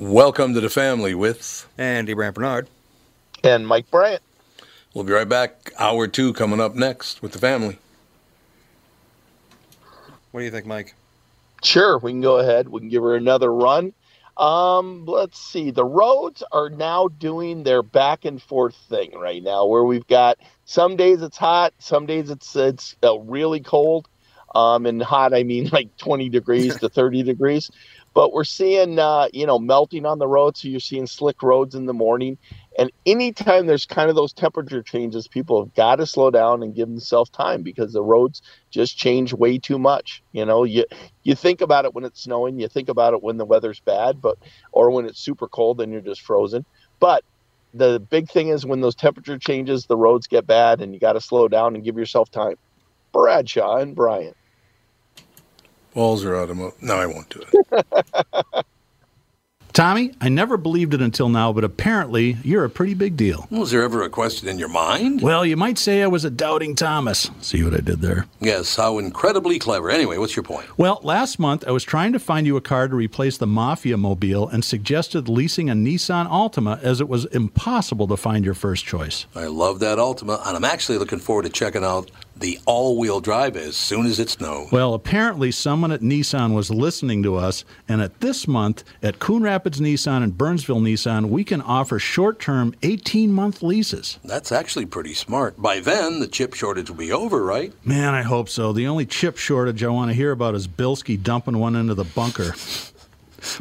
[0.00, 2.68] Welcome to the family with Andy Brant Bernard.
[3.42, 4.22] And Mike Bryant.
[4.94, 5.72] We'll be right back.
[5.76, 7.80] Hour two coming up next with the family.
[10.30, 10.94] What do you think, Mike?
[11.64, 12.68] Sure, we can go ahead.
[12.68, 13.92] We can give her another run.
[14.36, 15.72] Um, let's see.
[15.72, 20.38] The roads are now doing their back and forth thing right now, where we've got
[20.64, 24.06] some days it's hot, some days it's it's uh, really cold.
[24.54, 27.68] Um, and hot, I mean like 20 degrees to 30 degrees.
[28.18, 30.56] But we're seeing, uh, you know, melting on the road.
[30.56, 32.36] So you're seeing slick roads in the morning.
[32.76, 36.74] And anytime there's kind of those temperature changes, people have got to slow down and
[36.74, 38.42] give themselves time because the roads
[38.72, 40.20] just change way too much.
[40.32, 40.84] You know, you
[41.22, 44.20] you think about it when it's snowing, you think about it when the weather's bad,
[44.20, 44.36] but
[44.72, 46.66] or when it's super cold and you're just frozen.
[47.00, 47.22] But
[47.72, 51.12] the big thing is when those temperature changes, the roads get bad and you got
[51.12, 52.56] to slow down and give yourself time.
[53.12, 54.36] Bradshaw and Bryant.
[55.98, 58.66] Balls are out of mo- No, I won't do it.
[59.78, 63.46] Tommy, I never believed it until now, but apparently you're a pretty big deal.
[63.48, 65.22] Was there ever a question in your mind?
[65.22, 67.30] Well, you might say I was a doubting Thomas.
[67.40, 68.26] See what I did there?
[68.40, 69.88] Yes, how incredibly clever.
[69.88, 70.66] Anyway, what's your point?
[70.76, 73.96] Well, last month I was trying to find you a car to replace the Mafia
[73.96, 78.84] Mobile and suggested leasing a Nissan Altima as it was impossible to find your first
[78.84, 79.26] choice.
[79.36, 83.56] I love that Altima, and I'm actually looking forward to checking out the all-wheel drive
[83.56, 84.70] as soon as it snows.
[84.70, 89.42] Well, apparently someone at Nissan was listening to us, and at this month at Coon
[89.42, 94.18] Rapids Nissan and Burnsville Nissan, we can offer short-term 18-month leases.
[94.24, 95.60] That's actually pretty smart.
[95.60, 97.72] By then, the chip shortage will be over, right?
[97.86, 98.72] Man, I hope so.
[98.72, 102.04] The only chip shortage I want to hear about is Bilski dumping one into the
[102.04, 102.54] bunker.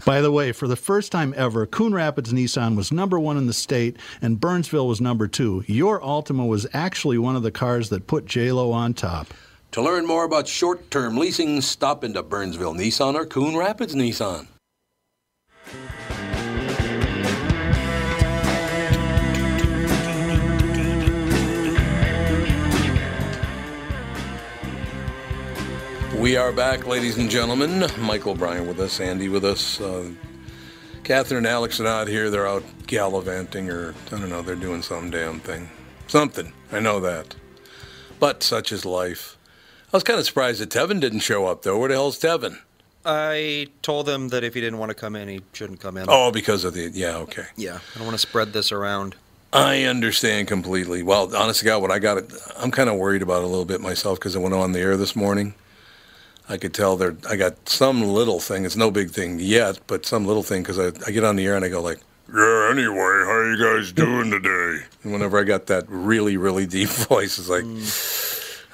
[0.06, 3.46] By the way, for the first time ever, Coon Rapids Nissan was number one in
[3.46, 5.64] the state and Burnsville was number two.
[5.68, 9.28] Your Altima was actually one of the cars that put JLo on top.
[9.72, 14.48] To learn more about short-term leasing, stop into Burnsville Nissan or Coon Rapids Nissan.
[26.28, 27.86] We are back, ladies and gentlemen.
[27.98, 29.80] Michael Bryan with us, Andy with us.
[29.80, 30.12] Uh,
[31.06, 32.30] Catherine and Alex are not here.
[32.30, 35.70] They're out gallivanting, or I don't know, they're doing some damn thing.
[36.08, 36.52] Something.
[36.70, 37.38] I know that.
[38.20, 39.38] But such is life.
[39.94, 41.80] I was kind of surprised that Tevin didn't show up, though.
[41.80, 42.58] Where the hell's Tevin?
[43.06, 46.08] I told him that if he didn't want to come in, he shouldn't come in.
[46.10, 46.92] Oh, because of the.
[46.94, 47.46] Yeah, okay.
[47.56, 49.16] Yeah, I don't want to spread this around.
[49.54, 51.04] I understand completely.
[51.04, 52.22] Well, honest to God, what I got,
[52.58, 54.80] I'm kind of worried about it a little bit myself because I went on the
[54.80, 55.54] air this morning.
[56.50, 57.16] I could tell there.
[57.30, 58.66] I got some little thing.
[58.66, 61.46] It's no big thing yet, but some little thing because I, I get on the
[61.46, 62.00] air and I go like,
[62.34, 66.90] "Yeah, anyway, how you guys doing today?" And whenever I got that really, really deep
[67.10, 67.66] voice, it's like,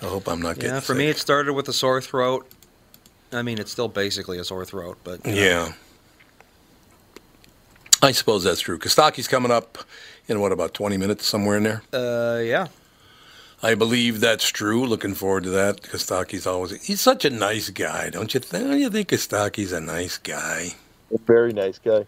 [0.02, 0.72] I hope I'm not getting.
[0.72, 0.98] Yeah, for sick.
[0.98, 2.48] me, it started with a sore throat.
[3.32, 5.42] I mean, it's still basically a sore throat, but you know.
[5.42, 5.74] Yeah.
[8.04, 8.78] I suppose that's true.
[8.78, 9.78] Kostaki's coming up
[10.28, 11.82] in what about 20 minutes somewhere in there?
[11.94, 12.68] Uh, yeah.
[13.64, 14.86] I believe that's true.
[14.86, 15.82] Looking forward to that.
[15.84, 18.68] Kostaki's always he's such a nice guy, don't you think?
[18.68, 20.74] Don't you think Kostaki's a nice guy?
[21.14, 22.06] A very nice guy.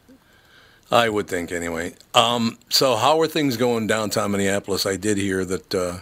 [0.92, 1.94] I would think anyway.
[2.14, 4.86] Um, so how are things going downtown Minneapolis?
[4.86, 6.00] I did hear that uh,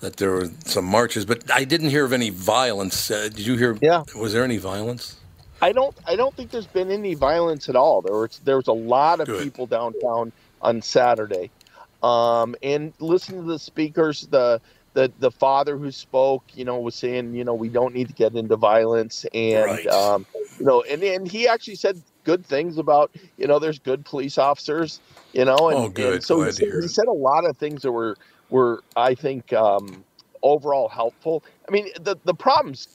[0.00, 3.10] that there were some marches, but I didn't hear of any violence.
[3.10, 3.76] Uh, did you hear?
[3.82, 4.04] Yeah.
[4.16, 5.16] Was there any violence?
[5.60, 8.02] I don't I don't think there's been any violence at all.
[8.02, 9.42] There was there was a lot of Good.
[9.42, 10.32] people downtown
[10.62, 11.50] on Saturday.
[12.02, 14.60] Um, and listen to the speakers, the
[14.94, 18.14] the the father who spoke, you know, was saying, you know, we don't need to
[18.14, 19.88] get into violence and Right.
[19.88, 20.26] um,
[20.58, 24.38] you know, and, and he actually said good things about, you know, there's good police
[24.38, 25.00] officers,
[25.32, 26.14] you know, and, Oh, good.
[26.14, 28.16] and so he said, he said a lot of things that were
[28.48, 30.04] were I think um,
[30.42, 31.44] overall helpful.
[31.68, 32.88] I mean, the the problem's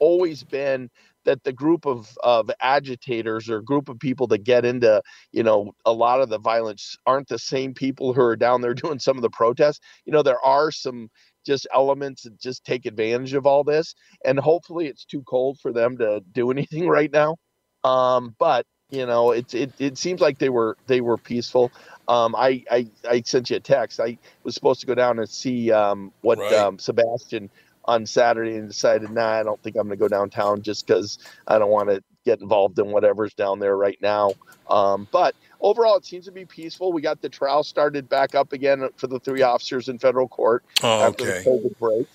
[0.00, 0.90] always been
[1.24, 5.02] that the group of, of agitators or group of people that get into
[5.32, 8.74] you know a lot of the violence aren't the same people who are down there
[8.74, 9.80] doing some of the protests.
[10.04, 11.08] You know there are some
[11.46, 13.94] just elements that just take advantage of all this
[14.24, 17.36] and hopefully it's too cold for them to do anything right now.
[17.84, 21.72] Um but you know it, it it seems like they were they were peaceful.
[22.08, 24.00] Um i i, I sent you a text.
[24.00, 26.52] I was supposed to go down and see um what Right.
[26.52, 27.50] um sebastian
[27.84, 31.18] on Saturday and decided, nah, I don't think I'm going to go downtown just because
[31.46, 34.30] I don't want to get involved in whatever's down there right now.
[34.70, 36.92] Um, but overall, it seems to be peaceful.
[36.92, 40.64] We got the trial started back up again for the three officers in federal court
[40.82, 41.42] Oh, after okay.
[41.42, 42.06] the COVID break.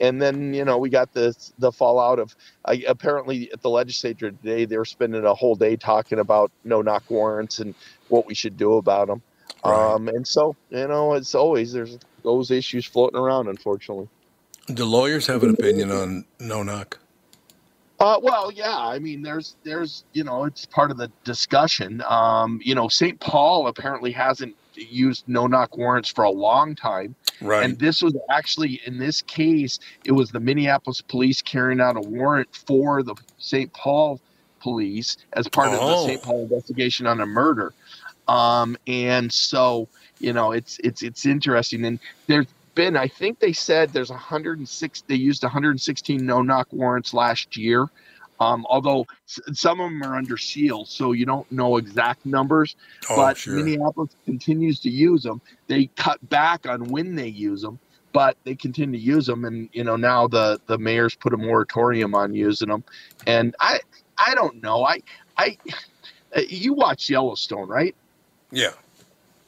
[0.00, 4.30] And then you know we got the the fallout of uh, apparently at the legislature
[4.30, 7.74] today they were spending a whole day talking about no knock warrants and
[8.08, 9.22] what we should do about them.
[9.64, 9.94] Right.
[9.94, 14.08] Um, and so you know as always there's those issues floating around unfortunately.
[14.72, 16.98] Do lawyers have an opinion on no knock?
[18.00, 18.76] Uh, well, yeah.
[18.76, 22.02] I mean, there's, there's, you know, it's part of the discussion.
[22.06, 23.18] Um, you know, St.
[23.18, 27.64] Paul apparently hasn't used no-knock warrants for a long time, Right.
[27.64, 32.00] and this was actually in this case, it was the Minneapolis police carrying out a
[32.00, 33.72] warrant for the St.
[33.72, 34.20] Paul
[34.60, 36.02] police as part of Oh.
[36.06, 36.22] the St.
[36.22, 37.72] Paul investigation on a murder.
[38.28, 39.88] Um, and so,
[40.20, 41.98] you know, it's it's it's interesting, and
[42.28, 42.46] there's
[42.78, 45.02] been, I think they said there's 106.
[45.08, 47.88] They used 116 no-knock warrants last year.
[48.38, 52.76] Um, although s- some of them are under seal, so you don't know exact numbers.
[53.10, 53.56] oh, but sure.
[53.56, 55.40] Minneapolis continues to use them.
[55.66, 57.80] They cut back on when they use them,
[58.12, 59.44] but they continue to use them.
[59.44, 62.84] And you know now the the mayor's put a moratorium on using them.
[63.26, 63.80] And I
[64.24, 64.84] I don't know.
[64.84, 65.02] I
[65.36, 65.58] I
[66.48, 67.96] you watch Yellowstone, right?
[68.52, 68.70] yeah.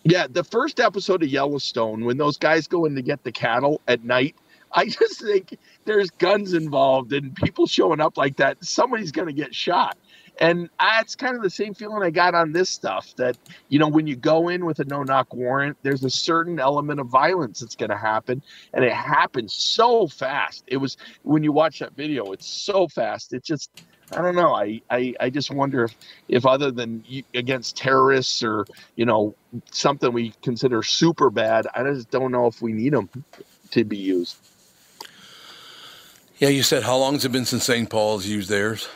[0.02, 3.80] Yeah, the first episode of Yellowstone, when those guys go in to get the cattle
[3.86, 4.34] at night,
[4.72, 8.64] I just think there's guns involved and people showing up like that.
[8.64, 9.98] Somebody's going to get shot.
[10.40, 13.36] And that's kind of the same feeling I got on this stuff that,
[13.68, 16.98] you know, when you go in with a no knock warrant, there's a certain element
[16.98, 18.42] of violence that's going to happen.
[18.72, 20.64] And it happens so fast.
[20.66, 23.34] It was when you watch that video, it's so fast.
[23.34, 24.54] It just, I don't know.
[24.54, 25.94] I, I, I just wonder if,
[26.28, 27.04] if other than
[27.34, 28.66] against terrorists or,
[28.96, 29.34] you know,
[29.70, 31.66] something we consider super bad.
[31.74, 33.08] I just don't know if we need them
[33.70, 34.36] to be used.
[36.38, 37.88] Yeah, you said how long has it been since St.
[37.88, 38.88] Paul's used theirs?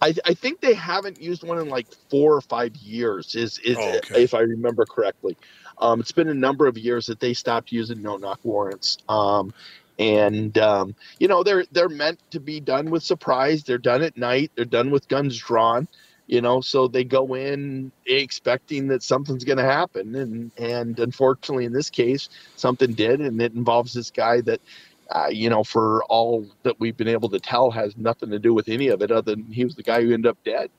[0.00, 3.36] I, I think they haven't used one in like four or five years.
[3.36, 4.24] Is is Oh, okay.
[4.24, 5.36] if I remember correctly?
[5.78, 8.98] Um, it's been a number of years that they stopped using no knock warrants.
[9.08, 9.52] Um,
[9.98, 13.62] and um, you know they're they're meant to be done with surprise.
[13.62, 14.52] They're done at night.
[14.54, 15.88] They're done with guns drawn.
[16.28, 21.64] You know, so they go in expecting that something's going to happen, and and unfortunately
[21.64, 24.60] in this case something did, and it involves this guy that
[25.10, 28.54] uh, you know, for all that we've been able to tell, has nothing to do
[28.54, 30.70] with any of it other than he was the guy who ended up dead.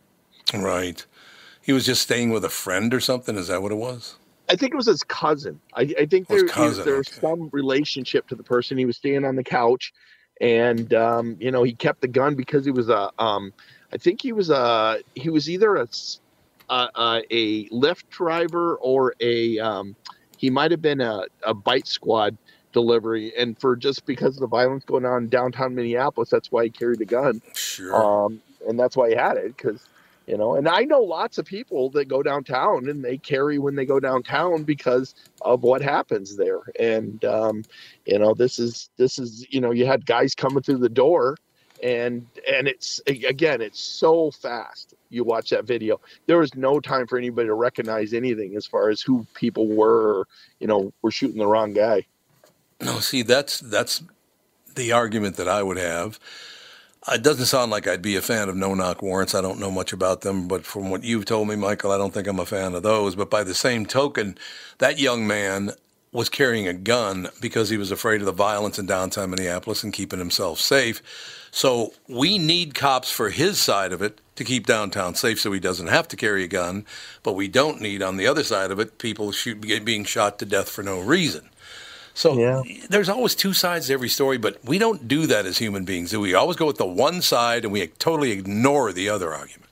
[0.53, 1.05] Right.
[1.61, 3.37] He was just staying with a friend or something.
[3.37, 4.15] Is that what it was?
[4.49, 5.59] I think it was his cousin.
[5.73, 7.21] I, I think there, cousin, there's okay.
[7.21, 8.77] some relationship to the person.
[8.77, 9.93] He was staying on the couch,
[10.41, 13.09] and um, you know he kept the gun because he was a.
[13.19, 13.53] Um,
[13.91, 14.99] I think he was a.
[15.15, 15.87] He was either a,
[16.69, 19.59] a Lyft driver or a.
[19.59, 19.95] Um,
[20.37, 22.37] he might have been a, a bite squad
[22.73, 26.65] delivery, and for just because of the violence going on in downtown Minneapolis, that's why
[26.65, 27.41] he carried a gun.
[27.53, 27.95] Sure.
[27.95, 29.85] um, and that's why he had it because
[30.27, 30.55] you know?
[30.55, 33.99] And i know lots of people that go downtown and they carry when they go
[33.99, 36.61] downtown because of what happens there.
[36.79, 37.63] And um,
[38.05, 41.37] you know this is this is you know you had guys coming through the door
[41.81, 46.01] and and it's again it's so fast you watch that video.
[46.25, 50.19] There was no time for anybody to recognize anything as far as who people were
[50.19, 50.27] or,
[50.59, 52.05] you know were shooting the wrong guy.
[52.81, 54.03] No, see, that's that's
[54.75, 56.19] the argument that I would have.
[57.11, 59.35] It doesn't sound like I'd be a fan of no-knock warrants.
[59.35, 62.13] I don't know much about them, but from what you've told me, Michael, I don't
[62.13, 63.15] think I'm a fan of those.
[63.15, 64.37] But by the same token,
[64.77, 65.71] that young man
[66.13, 69.91] was carrying a gun because he was afraid of the violence in downtown Minneapolis and
[69.91, 71.01] keeping himself safe.
[71.51, 75.59] So we need cops for his side of it to keep downtown safe so he
[75.59, 76.85] doesn't have to carry a gun.
[77.21, 80.45] But we don't need on the other side of it people shoot, being shot to
[80.45, 81.49] death for no reason.
[82.13, 82.61] So Yeah.
[82.89, 86.11] there's always two sides to every story, but we don't do that as human beings.
[86.11, 89.69] Do we always go with the one side and we totally ignore the other argument?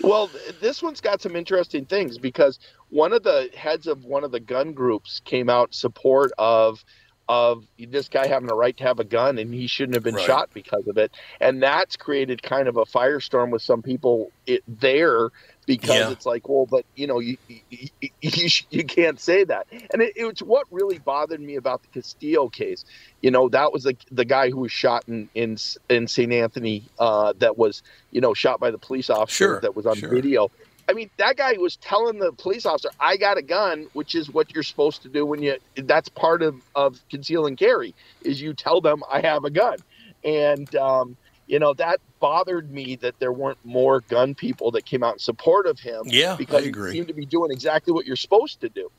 [0.00, 0.30] Well,
[0.60, 2.58] this one's got some interesting things because
[2.90, 6.84] one of the heads of one of the gun groups came out support of
[7.28, 10.16] of this guy having a right to have a gun and he shouldn't have been
[10.16, 10.26] Right.
[10.26, 14.62] shot because of it, and that's created kind of a firestorm with some people it,
[14.66, 15.30] there
[15.66, 16.10] because Yeah.
[16.10, 17.88] it's like, well, but you know, you you,
[18.20, 22.50] you, you, can't say that, and it, it's what really bothered me about the Castile
[22.50, 22.84] case.
[23.22, 25.56] You know, that was the the guy who was shot in in
[25.88, 26.32] in St.
[26.32, 29.96] Anthony uh, that was you know shot by the police officer Sure, that was on
[29.96, 30.10] sure.
[30.10, 30.50] video.
[30.88, 34.30] I mean, that guy was telling the police officer, "I got a gun," which is
[34.30, 35.58] what you're supposed to do when you.
[35.76, 39.78] That's part of of conceal and carry is you tell them, "I have a gun,"
[40.24, 45.04] and um, you know that bothered me that there weren't more gun people that came
[45.04, 46.92] out in support of him Yeah, because I you agree.
[46.92, 48.90] seem to be doing exactly what you're supposed to do.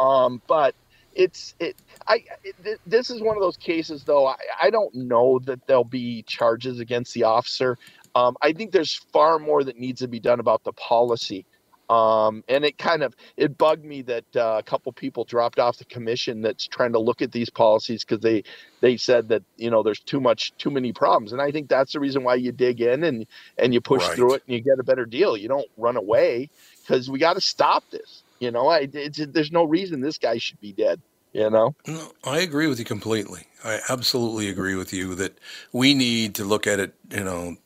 [0.00, 0.74] Um, but
[1.14, 1.76] it's it.
[2.08, 4.28] I it, th- this is one of those cases though.
[4.28, 7.78] I, I don't know that there'll be charges against the officer.
[8.14, 11.46] Um, I think there's far more that needs to be done about the policy.
[11.90, 15.78] Um, and it kind of it bugged me that uh, a couple people dropped off
[15.78, 18.42] the commission that's trying to look at these policies because they
[18.82, 21.94] they said that you know there's too much too many problems and i think that's
[21.94, 23.26] the reason why you dig in and
[23.58, 24.14] and you push Right.
[24.14, 26.50] through it and you get a better deal you don't run away
[26.86, 30.38] because we got to stop this you know I, it's, there's no reason this guy
[30.38, 31.00] should be dead
[31.32, 33.46] you know No, I agree with you completely.
[33.64, 35.38] I absolutely agree with you that
[35.72, 37.56] we need to look at it, you know,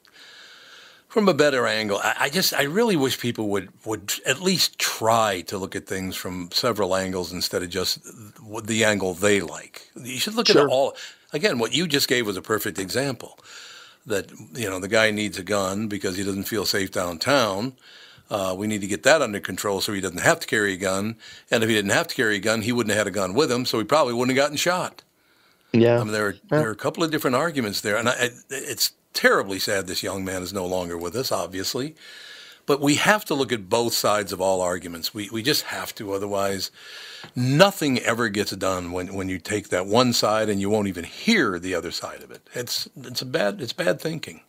[1.12, 1.98] from a better angle.
[2.02, 5.86] I, I, just, I really wish people would would at least try to look at
[5.86, 8.00] things from several angles instead of just
[8.64, 9.90] the angle they like.
[9.94, 10.62] You should look sure.
[10.62, 10.96] at all.
[11.34, 13.38] Again, what you just gave was a perfect example.
[14.06, 17.74] That you know the guy needs a gun because he doesn't feel safe downtown.
[18.30, 20.78] Uh, we need to get that under control so he doesn't have to carry a
[20.78, 21.16] gun.
[21.50, 23.34] And if he didn't have to carry a gun, he wouldn't have had a gun
[23.34, 25.02] with him, so he probably wouldn't have gotten shot.
[25.72, 26.58] Yeah, I mean, there are, yeah.
[26.58, 30.24] there are a couple of different arguments there, and I, it's terribly sad this young
[30.24, 31.94] man is no longer with us, obviously.
[32.64, 35.12] But we have to look at both sides of all arguments.
[35.12, 36.12] We, we just have to.
[36.12, 36.70] Otherwise,
[37.34, 41.04] nothing ever gets done when, when you take that one side and you won't even
[41.04, 42.48] hear the other side of it.
[42.54, 44.42] It's, it's, a bad, it's bad thinking.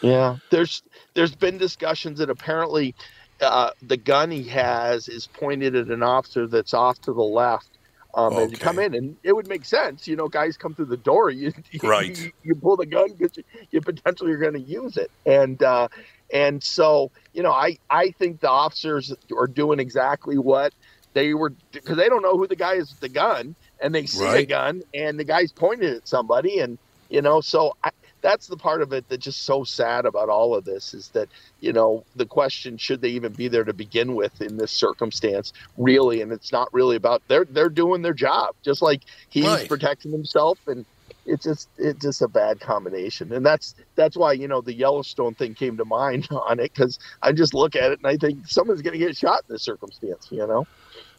[0.00, 0.36] Yeah.
[0.50, 0.82] There's,
[1.12, 2.94] there's been discussions that apparently
[3.42, 7.73] uh, the gun he has is pointed at an officer that's off to the left
[8.14, 8.44] um, okay.
[8.44, 10.06] as you come in, and it would make sense.
[10.06, 11.52] You know, guys come through the door, you
[11.82, 12.18] right.
[12.18, 15.62] you, you pull the gun because you, you, potentially are going to use it, and
[15.62, 15.88] uh,
[16.32, 20.72] and so you know, I I think the officers are doing exactly what
[21.12, 24.06] they were because they don't know who the guy is with the gun, and they
[24.06, 24.44] see right.
[24.44, 26.78] a gun, and the guy's pointed at somebody, and
[27.10, 27.90] you know, so I,
[28.24, 31.28] that's the part of it that's just so sad about all of this is that
[31.60, 35.52] you know the question should they even be there to begin with in this circumstance
[35.76, 36.22] really?
[36.22, 39.68] And it's not really about they're they're doing their job just like he's right.
[39.68, 40.58] protecting himself.
[40.66, 40.84] And
[41.26, 43.32] it's just it's just a bad combination.
[43.32, 46.98] And that's that's why you know the yellowstone thing came to mind on it because
[47.22, 49.62] i just look at it and i think someone's going to get shot in this
[49.62, 50.66] circumstance you know?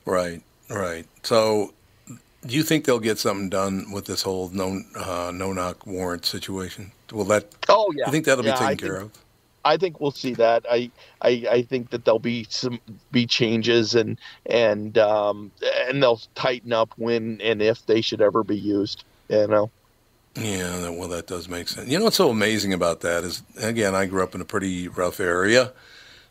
[0.06, 1.06] Right right.
[1.24, 1.74] So
[2.46, 6.26] do you think they'll get something done with this whole no uh, no knock warrant
[6.26, 6.92] situation?
[7.12, 7.48] Will that?
[7.70, 8.08] Oh yeah.
[8.08, 9.24] I think that'll yeah, be taken I care think, of?
[9.64, 10.66] I think we'll see that.
[10.70, 12.80] I, I I think that there'll be some
[13.12, 15.52] be changes and and um
[15.88, 19.04] and they'll tighten up when and if they should ever be used.
[19.30, 19.72] You know.
[20.36, 21.90] Yeah, well, that does make sense.
[21.90, 24.90] You know what's so amazing about that is, again, I grew up in a pretty
[24.90, 25.72] rough area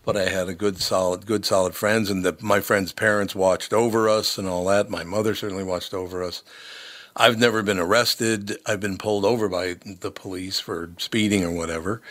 [0.05, 3.73] but I had a good, solid, good, solid friends, and the, my friends' parents watched
[3.73, 4.91] over us and all that.
[4.91, 6.43] My mother certainly watched over us.
[7.17, 8.59] I've never been arrested.
[8.67, 12.03] I've been pulled over by the police for speeding or whatever.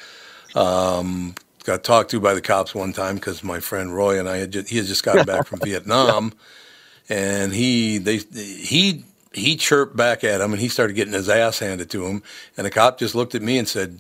[0.56, 4.38] Um, got talked to by the cops one time because my friend Roy and I
[4.38, 6.34] had just, he had just gotten back from Vietnam,
[7.10, 11.60] and he they he he chirped back at him and he started getting his ass
[11.60, 12.24] handed to him,
[12.56, 14.00] and the cop just looked at me and said,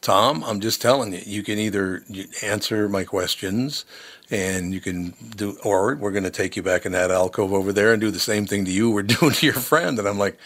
[0.00, 2.04] Tom, I'm just telling you, you can either
[2.42, 3.84] answer my questions
[4.30, 7.72] and you can do, or we're going to take you back in that alcove over
[7.72, 9.98] there and do the same thing to you we're doing to your friend.
[9.98, 10.38] And I'm like,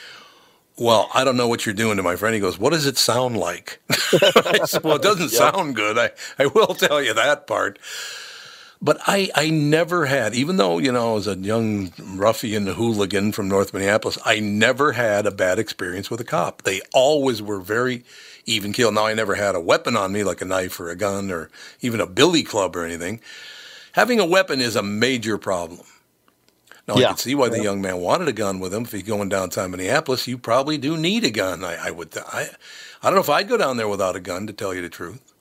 [0.78, 2.34] well, I don't know what you're doing to my friend.
[2.34, 3.80] He goes, what does it sound like?
[3.90, 5.54] I said, well, it doesn't yep.
[5.54, 5.98] sound good.
[5.98, 7.78] I, I will tell you that part.
[8.80, 13.30] But I, I never had, even though, you know, I was a young ruffian hooligan
[13.30, 16.62] from North Minneapolis, I never had a bad experience with a cop.
[16.62, 18.02] They always were very
[18.44, 18.90] even keel.
[18.90, 21.48] Now, I never had a weapon on me like a knife or a gun or
[21.80, 23.20] even a billy club or anything.
[23.92, 25.86] Having a weapon is a major problem.
[26.88, 27.06] Now, yeah.
[27.06, 27.58] I can see why yeah.
[27.58, 28.84] the young man wanted a gun with him.
[28.84, 31.64] If he's going downtown Minneapolis, you probably do need a gun.
[31.64, 32.16] I, I would.
[32.16, 32.48] I,
[33.02, 34.88] I don't know if I'd go down there without a gun, to tell you the
[34.88, 35.32] truth.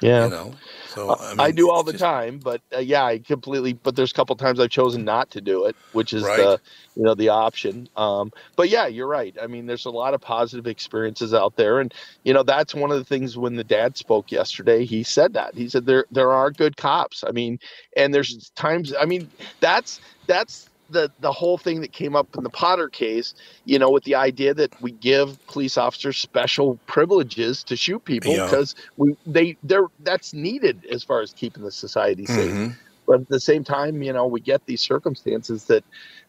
[0.00, 0.24] Yeah.
[0.24, 0.54] You know.
[0.90, 3.74] So uh, I, mean, I do all the just, time, but uh, yeah, I completely.
[3.74, 6.36] But there's a couple times I've chosen not to do it, which is right.
[6.36, 6.60] the
[6.96, 7.88] you know the option.
[7.96, 9.36] Um, but yeah, you're right.
[9.40, 11.94] I mean, there's a lot of positive experiences out there, and
[12.24, 14.84] you know that's one of the things when the dad spoke yesterday.
[14.84, 17.22] He said that he said there there are good cops.
[17.22, 17.60] I mean,
[17.96, 18.92] and there's times.
[18.98, 19.30] I mean,
[19.60, 23.90] that's that's the the whole thing that came up in the Potter case, you know,
[23.90, 28.84] with the idea that we give police officers special privileges to shoot people because yeah.
[28.96, 32.50] we they they're that's needed as far as keeping the society safe.
[32.50, 32.72] Mm-hmm.
[33.06, 35.84] But at the same time, you know, we get these circumstances that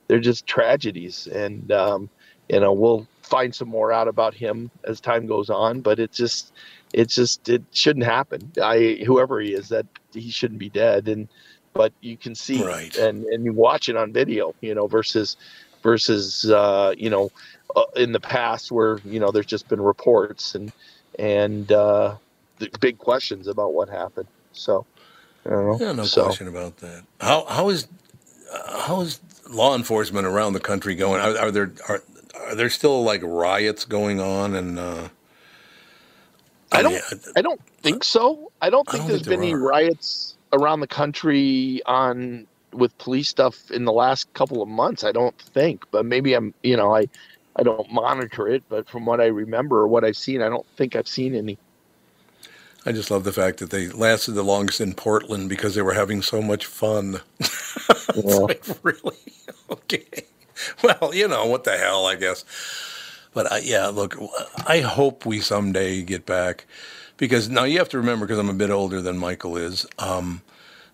[0.08, 2.10] they're just tragedies, and um,
[2.50, 5.82] you know, we'll find some more out about him as time goes on.
[5.82, 6.54] But it's just
[6.94, 8.52] it's just it shouldn't happen.
[8.62, 11.28] I whoever he is, that he shouldn't be dead, and
[11.74, 12.96] but you can see right.
[12.98, 15.38] and and you watch it on video, you know, versus
[15.82, 17.32] versus uh, you know
[17.76, 20.72] uh, in the past where you know there's just been reports and
[21.20, 22.16] and uh,
[22.80, 24.28] big questions about what happened.
[24.54, 24.86] So,
[25.46, 26.26] know, yeah, no so.
[26.26, 27.04] question about that.
[27.20, 27.88] How how is
[28.52, 31.22] uh, how is law enforcement around the country going?
[31.22, 32.04] Are, are there are
[32.36, 34.80] are there still like riots going on and?
[34.80, 35.10] Uh,
[36.74, 37.04] I don't.
[37.36, 38.50] I don't think so.
[38.62, 39.44] I don't think I don't there's think there been are.
[39.44, 45.04] any riots around the country on with police stuff in the last couple of months.
[45.04, 47.08] I don't think, but maybe I'm, you know, I,
[47.56, 50.66] I don't monitor it, but from what I remember or what I've seen, I don't
[50.78, 51.58] think I've seen any.
[52.86, 55.94] I just love the fact that they lasted the longest in Portland because they were
[55.94, 57.22] having so much fun.
[58.14, 58.36] Yeah.
[58.36, 59.16] like, really?
[59.70, 60.06] Okay.
[60.84, 62.44] Well, you know, what the hell, I guess.
[63.34, 64.18] But I, yeah, look,
[64.68, 66.66] I hope we someday get back
[67.22, 69.86] because now you have to remember because I'm a bit older than Michael is.
[70.00, 70.42] Um,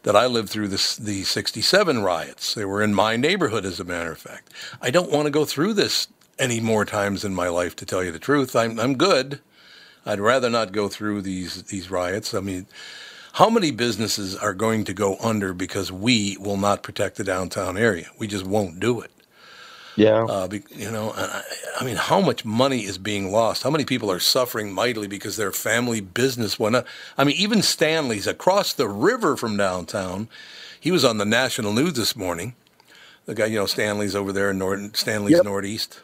[0.03, 2.53] that I lived through this, the 67 riots.
[2.53, 4.51] They were in my neighborhood, as a matter of fact.
[4.81, 8.03] I don't want to go through this any more times in my life, to tell
[8.03, 8.57] you the truth.
[8.57, 9.39] I'm, I'm good.
[10.05, 12.33] I'd rather not go through these, these riots.
[12.33, 12.67] I mean,
[13.33, 17.77] how many businesses are going to go under because we will not protect the downtown
[17.77, 18.09] area?
[18.19, 19.11] We just won't do it.
[19.97, 20.23] Yeah.
[20.23, 21.41] Uh, you know, I,
[21.81, 23.63] I, mean, how much money is being lost?
[23.63, 26.85] How many people are suffering mightily because their family business went up?
[27.17, 30.29] I mean, even Stanley's across the river from downtown.
[30.79, 32.53] He was on the national news this morning.
[33.25, 35.45] The guy, you know, Stanley's over there in North, Stanley's yep.
[35.45, 35.99] Northeast.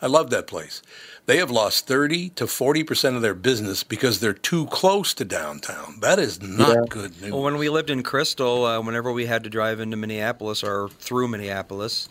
[0.00, 0.80] I love that place.
[1.26, 5.96] They have lost 30 to 40% of their business because they're too close to downtown.
[6.00, 6.82] That is not yeah.
[6.88, 7.32] good news.
[7.32, 10.88] Well, when we lived in Crystal, uh, whenever we had to drive into Minneapolis or
[10.88, 12.08] through Minneapolis,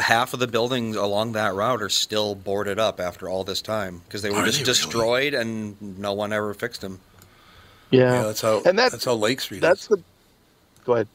[0.00, 4.02] half of the buildings along that route are still boarded up after all this time
[4.04, 5.42] because they were are just they destroyed really?
[5.42, 7.00] and no one ever fixed them.
[7.90, 8.62] Yeah, yeah that's how.
[8.64, 9.60] And that's, that's how Lake Street.
[9.60, 9.88] That's is.
[9.88, 10.02] the.
[10.84, 11.08] Go ahead.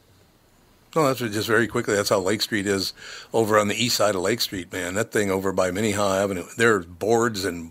[0.94, 1.94] No, that's just very quickly.
[1.94, 2.92] That's how Lake Street is
[3.32, 4.94] over on the east side of Lake Street, man.
[4.94, 6.44] That thing over by Minnehaha Avenue.
[6.58, 7.70] There's boards and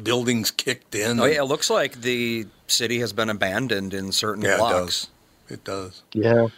[0.00, 1.18] buildings kicked in.
[1.18, 5.08] Oh yeah, it looks like the city has been abandoned in certain yeah, blocks.
[5.48, 6.02] It does.
[6.12, 6.24] It does.
[6.24, 6.48] Yeah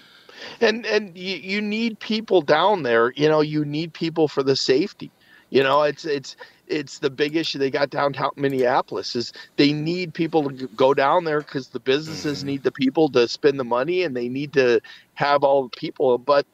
[0.60, 4.56] and and you, you need people down there you know you need people for the
[4.56, 5.10] safety
[5.50, 10.12] you know it's it's it's the big issue they got downtown minneapolis is they need
[10.12, 12.48] people to go down there because the businesses mm-hmm.
[12.48, 14.80] need the people to spend the money and they need to
[15.14, 16.46] have all the people but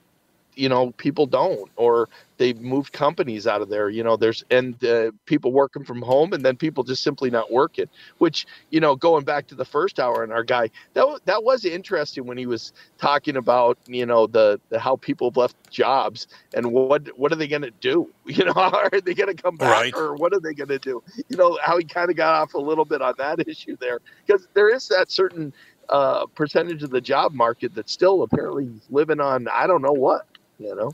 [0.57, 4.83] you know people don't or they've moved companies out of there you know there's and
[4.85, 7.87] uh, people working from home and then people just simply not working
[8.19, 11.65] which you know going back to the first hour and our guy that that was
[11.65, 16.27] interesting when he was talking about you know the, the how people have left jobs
[16.55, 18.11] and what what are they going to do?
[18.27, 19.95] You know are they going to come back right.
[19.95, 21.03] or what are they going to do?
[21.29, 24.01] You know how he kind of got off a little bit on that issue there
[24.27, 25.53] because there is that certain
[25.89, 30.27] uh, percentage of the job market that's still apparently living on I don't know what
[30.65, 30.93] you know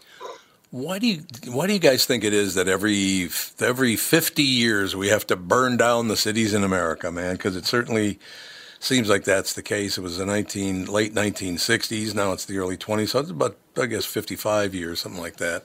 [0.70, 4.95] why do you why do you guys think it is that every every 50 years
[4.95, 7.34] we have to burn down the cities in America, man?
[7.34, 8.21] Because it certainly
[8.78, 9.99] seems like that's the case.
[9.99, 12.14] It was the 19 late 1960s.
[12.14, 13.08] Now it's the early 20s.
[13.08, 15.64] So it's about I guess 55 years, something like that.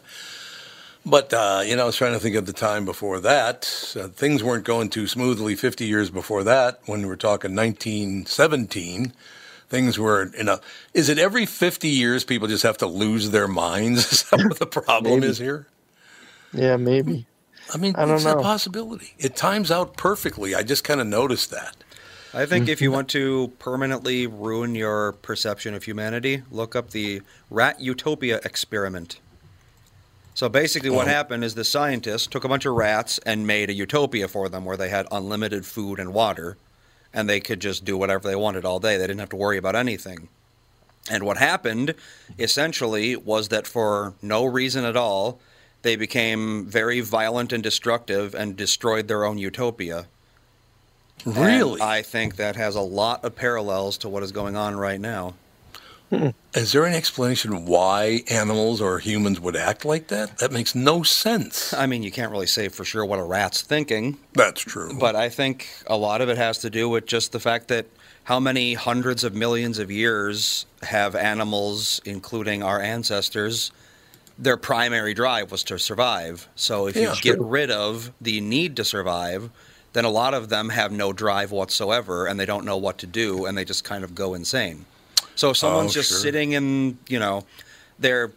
[1.05, 3.95] But uh, you know, I was trying to think of the time before that.
[3.95, 6.79] Uh, things weren't going too smoothly 50 years before that.
[6.87, 9.13] When we were talking 1917
[9.69, 10.59] things were you know
[10.93, 14.11] is it every 50 years people just have to lose their minds?
[14.13, 15.27] Is that what the problem maybe.
[15.27, 15.67] is here?
[16.53, 17.25] Yeah maybe.
[17.73, 18.39] I mean I don't it's know.
[18.39, 19.13] a possibility.
[19.17, 20.55] It times out perfectly.
[20.55, 21.75] I just kind of noticed that.
[22.33, 22.95] I think if you mm-hmm.
[22.95, 29.19] want to permanently ruin your perception of humanity look up the rat utopia experiment.
[30.33, 31.11] So basically, what oh.
[31.11, 34.65] happened is the scientists took a bunch of rats and made a utopia for them
[34.65, 36.57] where they had unlimited food and water
[37.15, 38.97] and they could just do whatever they wanted all day.
[38.97, 40.27] They didn't have to worry about anything.
[41.09, 41.95] And what happened
[42.37, 45.39] essentially was that for no reason at all,
[45.81, 50.07] they became very violent and destructive and destroyed their own utopia.
[51.25, 51.73] Really?
[51.73, 54.99] And I think that has a lot of parallels to what is going on right
[54.99, 55.35] now.
[56.53, 60.37] Is there an explanation why animals or humans would act like that?
[60.37, 61.73] That makes no sense.
[61.73, 64.17] I mean, you can't really say for sure what a rat's thinking.
[64.33, 64.95] That's true.
[64.97, 67.87] But I think a lot of it has to do with just the fact that
[68.25, 73.71] how many hundreds of millions of years have animals, including our ancestors,
[74.37, 76.47] their primary drive was to survive.
[76.55, 79.49] So if yeah, you get rid of the need to survive,
[79.93, 83.07] then a lot of them have no drive whatsoever and they don't know what to
[83.07, 84.85] do and they just kind of go insane.
[85.35, 86.19] So if someone's oh, just sure.
[86.19, 87.45] sitting in, you know,
[87.99, 88.31] their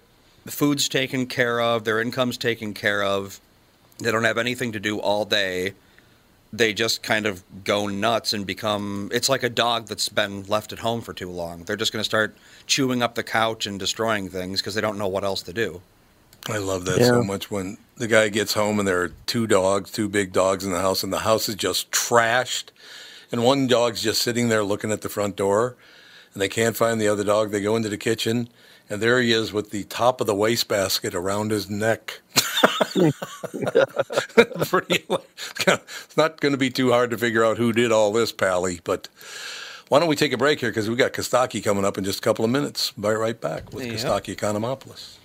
[0.46, 3.40] food's taken care of, their income's taken care of,
[3.98, 5.74] they don't have anything to do all day.
[6.52, 9.10] They just kind of go nuts and become.
[9.12, 11.64] It's like a dog that's been left at home for too long.
[11.64, 12.34] They're just going to start
[12.66, 15.82] chewing up the couch and destroying things because they don't know what else to do.
[16.48, 17.08] I love that yeah.
[17.08, 20.64] so much when the guy gets home and there are two dogs, two big dogs
[20.64, 22.70] in the house, and the house is just trashed.
[23.30, 25.76] And one dog's just sitting there looking at the front door
[26.32, 27.50] and they can't find the other dog.
[27.50, 28.48] They go into the kitchen,
[28.88, 32.20] and there he is with the top of the wastebasket around his neck.
[34.66, 38.32] Pretty, it's not going to be too hard to figure out who did all this,
[38.32, 38.80] Pally.
[38.84, 39.08] But
[39.88, 42.18] why don't we take a break here because we got Kostaki coming up in just
[42.18, 42.92] a couple of minutes.
[42.92, 43.96] Be right back with yep.
[43.96, 45.16] Kostaki Economopoulos.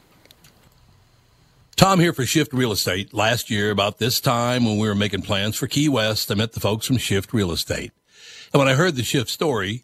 [1.75, 3.13] Tom here for Shift Real Estate.
[3.13, 6.53] Last year, about this time when we were making plans for Key West, I met
[6.53, 7.91] the folks from Shift Real Estate.
[8.53, 9.83] And when I heard the Shift story,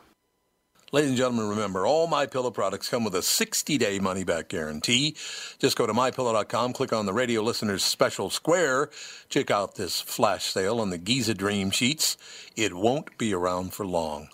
[0.93, 5.15] Ladies and gentlemen, remember, all My Pillow products come with a 60-day money-back guarantee.
[5.57, 8.89] Just go to MyPillow.com, click on the radio listeners special square,
[9.29, 12.17] check out this flash sale on the Giza Dream Sheets.
[12.57, 14.27] It won't be around for long.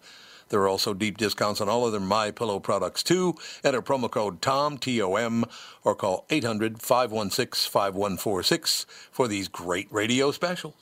[0.50, 3.36] There are also deep discounts on all other My Pillow products too.
[3.63, 5.46] Enter promo code TOM, T-O-M,
[5.84, 10.74] or call 800-516-5146 for these great radio specials.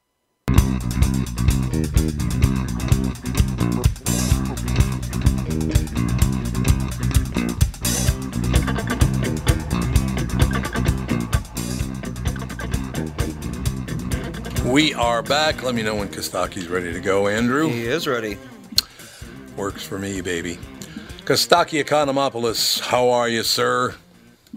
[14.75, 15.63] We are back.
[15.63, 17.69] Let me know when Kostaki's ready to go, Andrew.
[17.69, 18.37] He is ready.
[19.55, 20.59] Works for me, baby.
[21.23, 23.95] Kostaki Economopoulos, how are you, sir?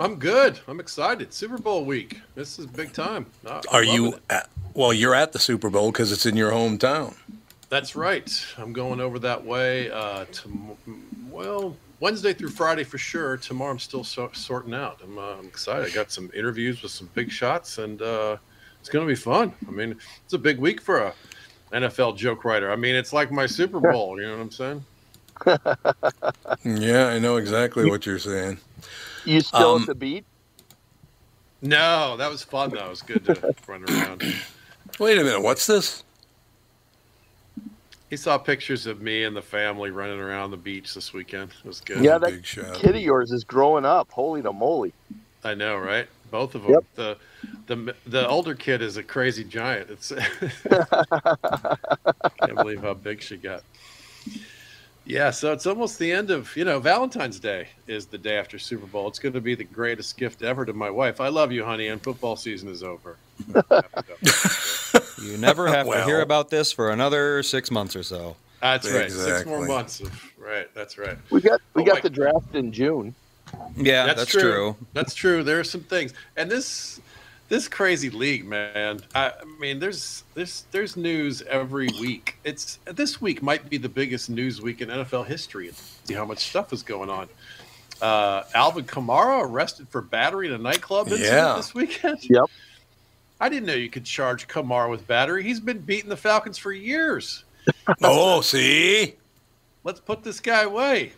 [0.00, 0.58] I'm good.
[0.66, 1.32] I'm excited.
[1.32, 2.20] Super Bowl week.
[2.34, 3.26] This is big time.
[3.48, 7.14] I'm Are you at, well, you're at the Super Bowl because it's in your hometown.
[7.68, 8.44] That's right.
[8.56, 9.88] I'm going over that way.
[9.92, 10.76] Uh, to,
[11.30, 13.36] well, Wednesday through Friday for sure.
[13.36, 15.00] Tomorrow I'm still so, sorting out.
[15.00, 15.86] I'm, uh, I'm excited.
[15.86, 18.38] I got some interviews with some big shots, and uh,
[18.88, 19.52] it's going to be fun.
[19.66, 21.14] I mean, it's a big week for a
[21.74, 22.72] NFL joke writer.
[22.72, 24.18] I mean, it's like my Super Bowl.
[24.18, 24.84] You know what I'm saying?
[26.64, 28.56] Yeah, I know exactly what you're saying.
[29.26, 30.24] You still Um, at the beat?
[31.60, 32.86] No, that was fun though.
[32.86, 34.22] It was good to run around.
[34.98, 36.02] Wait a minute, what's this?
[38.08, 41.50] He saw pictures of me and the family running around the beach this weekend.
[41.62, 42.02] It was good.
[42.02, 44.10] Yeah, a that big kid of yours is growing up.
[44.10, 44.94] Holy to moly!
[45.44, 46.08] I know, right?
[46.30, 46.72] Both of them.
[46.72, 46.84] Yep.
[46.94, 47.16] The
[47.66, 49.90] the the older kid is a crazy giant.
[49.90, 50.12] It's
[52.40, 53.62] can't believe how big she got.
[55.04, 58.58] Yeah, so it's almost the end of you know Valentine's Day is the day after
[58.58, 59.08] Super Bowl.
[59.08, 61.20] It's going to be the greatest gift ever to my wife.
[61.20, 63.16] I love you, honey, and football season is over.
[65.22, 68.36] You never have to hear about this for another six months or so.
[68.60, 69.10] That's right.
[69.10, 70.00] Six more months.
[70.00, 70.68] Of, right.
[70.74, 71.16] That's right.
[71.30, 73.14] We got we Oh got my- the draft in June.
[73.76, 74.76] Yeah, that's, true.
[74.92, 75.42] That's true.
[75.42, 77.00] There are some things, and this
[77.48, 79.00] this crazy league, man.
[79.14, 82.38] I, I mean, there's there's there's news every week.
[82.44, 85.70] It's this week might be the biggest news week in NFL history.
[86.04, 87.28] See how much stuff is going on.
[88.00, 91.54] Uh, Alvin Kamara arrested for battery in a nightclub incident Yeah.
[91.56, 92.18] this weekend.
[92.28, 92.44] Yep.
[93.40, 95.42] I didn't know you could charge Kamara with battery.
[95.42, 97.44] He's been beating the Falcons for years.
[98.02, 99.14] Oh, see?
[99.84, 101.12] Let's put this guy away.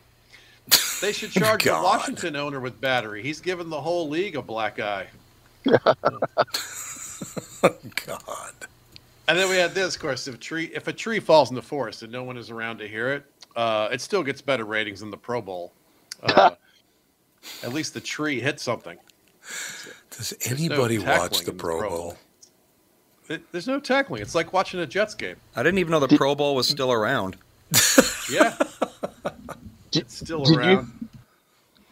[1.00, 3.22] They should charge the Washington owner with battery.
[3.22, 5.06] He's given the whole league a black eye.
[5.64, 5.74] God.
[9.28, 10.26] And then we had this, of course.
[10.26, 12.78] If a tree if a tree falls in the forest and no one is around
[12.78, 13.24] to hear it,
[13.56, 15.72] uh, it still gets better ratings than the Pro Bowl.
[16.22, 16.50] Uh,
[17.62, 18.98] at least the tree hit something.
[20.10, 21.98] Does anybody tackling watch the in the Pro Pro Bowl?
[21.98, 22.16] Bowl.
[23.28, 24.20] It, there's no tackling.
[24.22, 25.36] It's like watching a Jets game.
[25.54, 27.36] I didn't even know the Pro Bowl was still around.
[28.28, 28.56] Yeah,
[29.90, 30.70] Did, it's still did around.
[31.02, 31.08] you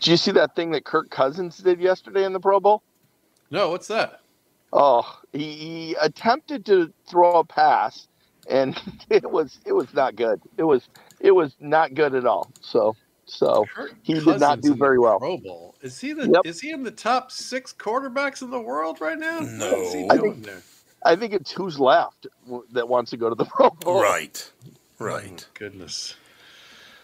[0.01, 2.83] did you see that thing that Kirk Cousins did yesterday in the Pro Bowl?
[3.51, 4.21] No, what's that?
[4.73, 8.07] Oh, he, he attempted to throw a pass,
[8.49, 8.81] and
[9.11, 10.41] it was it was not good.
[10.57, 10.89] It was
[11.21, 12.51] it was not good at all.
[12.61, 12.95] So
[13.27, 15.19] so Kirk he did not do very well.
[15.19, 15.75] Pro Bowl.
[15.83, 16.43] Is he the Yep.
[16.45, 19.41] is he in the top six quarterbacks in the world right now?
[19.41, 19.73] No.
[19.79, 20.63] What's he I doing think- there?
[21.05, 22.27] I think it's who's left
[22.73, 24.03] that wants to go to the Pro Bowl.
[24.03, 24.51] Right.
[25.01, 25.47] Oh, Right.
[25.55, 26.17] goodness.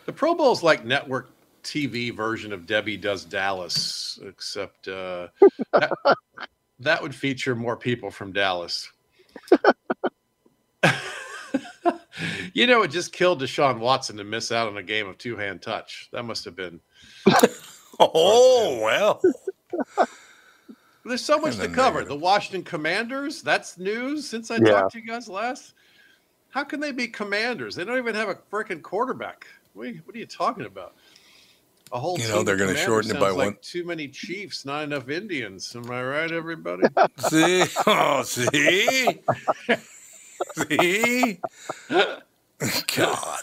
[0.06, 1.30] The Pro Bowl is like network
[1.62, 5.28] TV version of Debbie Does Dallas, except uh,
[5.72, 5.90] that,
[6.80, 8.90] that would feature more people from Dallas.
[12.52, 15.36] you know, it just killed Deshaun Watson to miss out on a game of two
[15.36, 16.08] hand touch.
[16.12, 16.80] That must have been.
[18.00, 19.22] Oh well.
[21.04, 21.98] There's so much to cover.
[22.00, 22.08] negative.
[22.08, 24.72] The Washington Commanders, that's news since I Yeah.
[24.72, 25.74] talked to you guys last.
[26.50, 27.76] How can they be commanders?
[27.76, 29.46] They don't even have a freaking quarterback.
[29.74, 30.94] What are, you, what are you talking about?
[31.92, 34.84] A whole You know, they're gonna shorten it by like one- Too many Chiefs, not
[34.84, 35.74] enough Indians.
[35.76, 36.84] Am I right, everybody?
[37.18, 37.64] See?
[37.86, 39.20] Oh, see?
[40.56, 41.40] see?
[42.96, 43.40] God.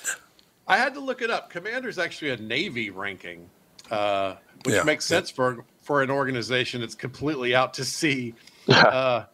[0.68, 1.50] I had to look it up.
[1.50, 3.50] Commander's actually a Navy ranking,
[3.90, 4.84] uh, which Yeah.
[4.84, 8.34] makes sense for for an organization that's completely out to sea.
[8.70, 9.26] Uh,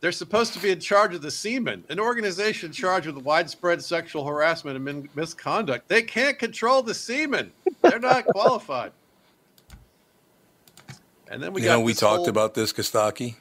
[0.00, 4.24] they're supposed to be in charge of the seamen, an organization charged with widespread sexual
[4.26, 5.88] harassment and min- misconduct.
[5.88, 8.92] They can't control the seamen; they're not qualified.
[11.30, 13.36] And then we you got know, we talked whole- about this, Kostaki,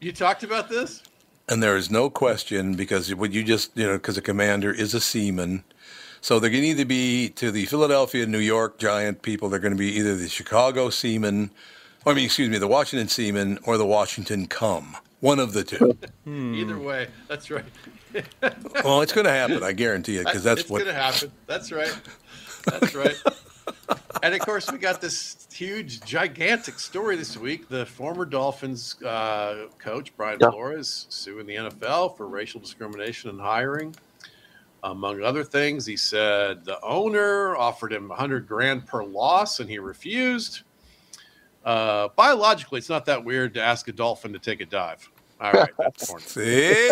[0.00, 1.02] You talked about this.
[1.48, 4.94] and there is no question because what you just, you know, because a commander is
[4.94, 5.62] a seaman.
[6.20, 9.48] So they're going to either be to the Philadelphia, New York Giant people.
[9.48, 11.52] They're going to be either the Chicago Seamen,
[12.04, 14.96] or I mean, excuse me, the Washington Seamen or the Washington Cum.
[15.20, 15.98] One of the two.
[16.26, 17.64] Either way, that's right.
[18.84, 19.62] well, it's going to happen.
[19.62, 20.84] I guarantee it, because that's it's what.
[20.84, 21.32] going to happen.
[21.46, 21.92] That's right.
[22.64, 23.16] That's right.
[24.22, 27.68] and of course, we got this huge, gigantic story this week.
[27.68, 30.50] The former Dolphins uh, coach Brian Yeah.
[30.50, 33.94] Flores suing the NFL for racial discrimination in hiring.
[34.84, 39.80] Among other things, he said the owner offered him 100 grand per loss, and he
[39.80, 40.62] refused.
[41.68, 45.06] Uh, biologically, it's not that weird to ask a dolphin to take a dive.
[45.38, 46.24] All right, that's corny.
[46.24, 46.90] See?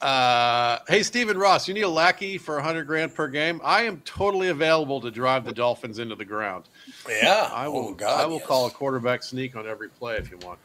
[0.00, 3.60] Uh, hey, Stephen Ross, you need a lackey for 100 grand per game?
[3.62, 6.70] I am totally available to drive the Dolphins into the ground.
[7.06, 7.50] Yeah.
[7.52, 7.88] I will.
[7.88, 8.46] Oh, God, I will yes.
[8.46, 10.58] call a quarterback sneak on every play if you want.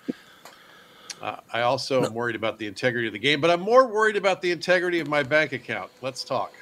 [1.21, 4.15] Uh, I also am worried about the integrity of the game, but I'm more worried
[4.15, 5.91] about the integrity of my bank account.
[6.01, 6.53] Let's talk.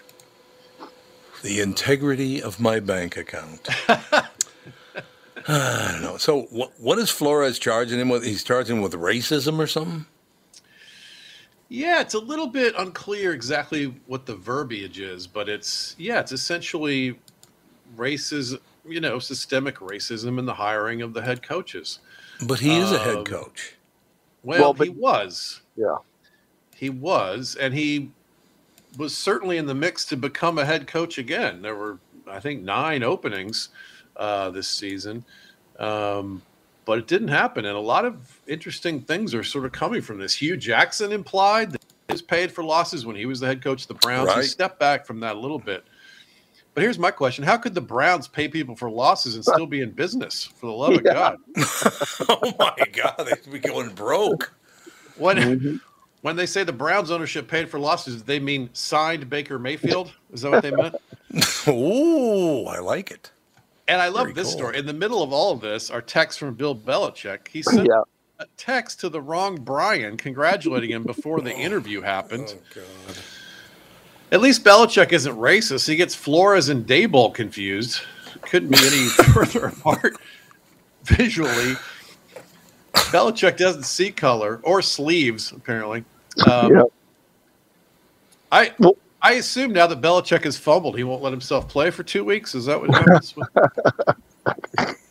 [1.43, 3.69] The integrity of my bank account.
[5.47, 6.17] I don't know.
[6.17, 8.23] So, what, what is Flores charging him with?
[8.23, 10.05] He's charging him with racism or something?
[11.69, 16.31] Yeah, it's a little bit unclear exactly what the verbiage is, but it's yeah, it's
[16.33, 17.17] essentially
[17.95, 18.59] racism.
[18.85, 21.99] You know, systemic racism in the hiring of the head coaches.
[22.45, 23.75] But he is a Um, head coach.
[24.43, 25.61] Well, Well, but- he was.
[25.77, 25.97] Yeah.
[26.75, 28.09] He was, and he
[28.97, 31.61] was certainly in the mix to become a head coach again.
[31.61, 33.69] There were, I think, nine openings
[34.17, 35.23] uh, this season,
[35.79, 36.41] um,
[36.85, 37.65] but it didn't happen.
[37.65, 40.35] And a lot of interesting things are sort of coming from this.
[40.35, 43.83] Hue Jackson implied that he was paid for losses when he was the head coach
[43.83, 44.33] of the Browns.
[44.33, 45.83] He stepped back from that a little bit.
[46.73, 49.81] But here's my question: How could the Browns pay people for losses and still be
[49.81, 50.45] in business?
[50.57, 51.13] For the love of Yeah.
[51.13, 51.37] God!
[52.29, 54.53] oh my God, they'd be going broke.
[55.15, 55.79] When Mhm.
[56.21, 60.13] when they say the Browns ownership paid for losses, they mean signed Baker Mayfield?
[60.31, 60.95] Is that what they meant?
[61.67, 63.31] Ooh, I like it.
[63.91, 64.57] And I love Very this cool.
[64.57, 64.77] story.
[64.77, 67.49] In the middle of all of this are texts from Bill Belichick.
[67.49, 68.03] He sent Yeah.
[68.39, 72.55] a text to the wrong Brian congratulating him before the interview happened.
[72.77, 73.17] Oh God.
[74.31, 75.85] At least Belichick isn't racist.
[75.89, 77.99] He gets Flores and Daboll confused.
[78.43, 80.15] Couldn't be any further apart
[81.03, 81.73] visually.
[82.93, 86.05] Belichick doesn't see color or sleeves, apparently.
[86.49, 86.85] Um, Yep.
[88.53, 92.03] I Well- I assume now that Belichick has fumbled, he won't let himself play for
[92.03, 92.55] two weeks.
[92.55, 93.35] Is that what happens?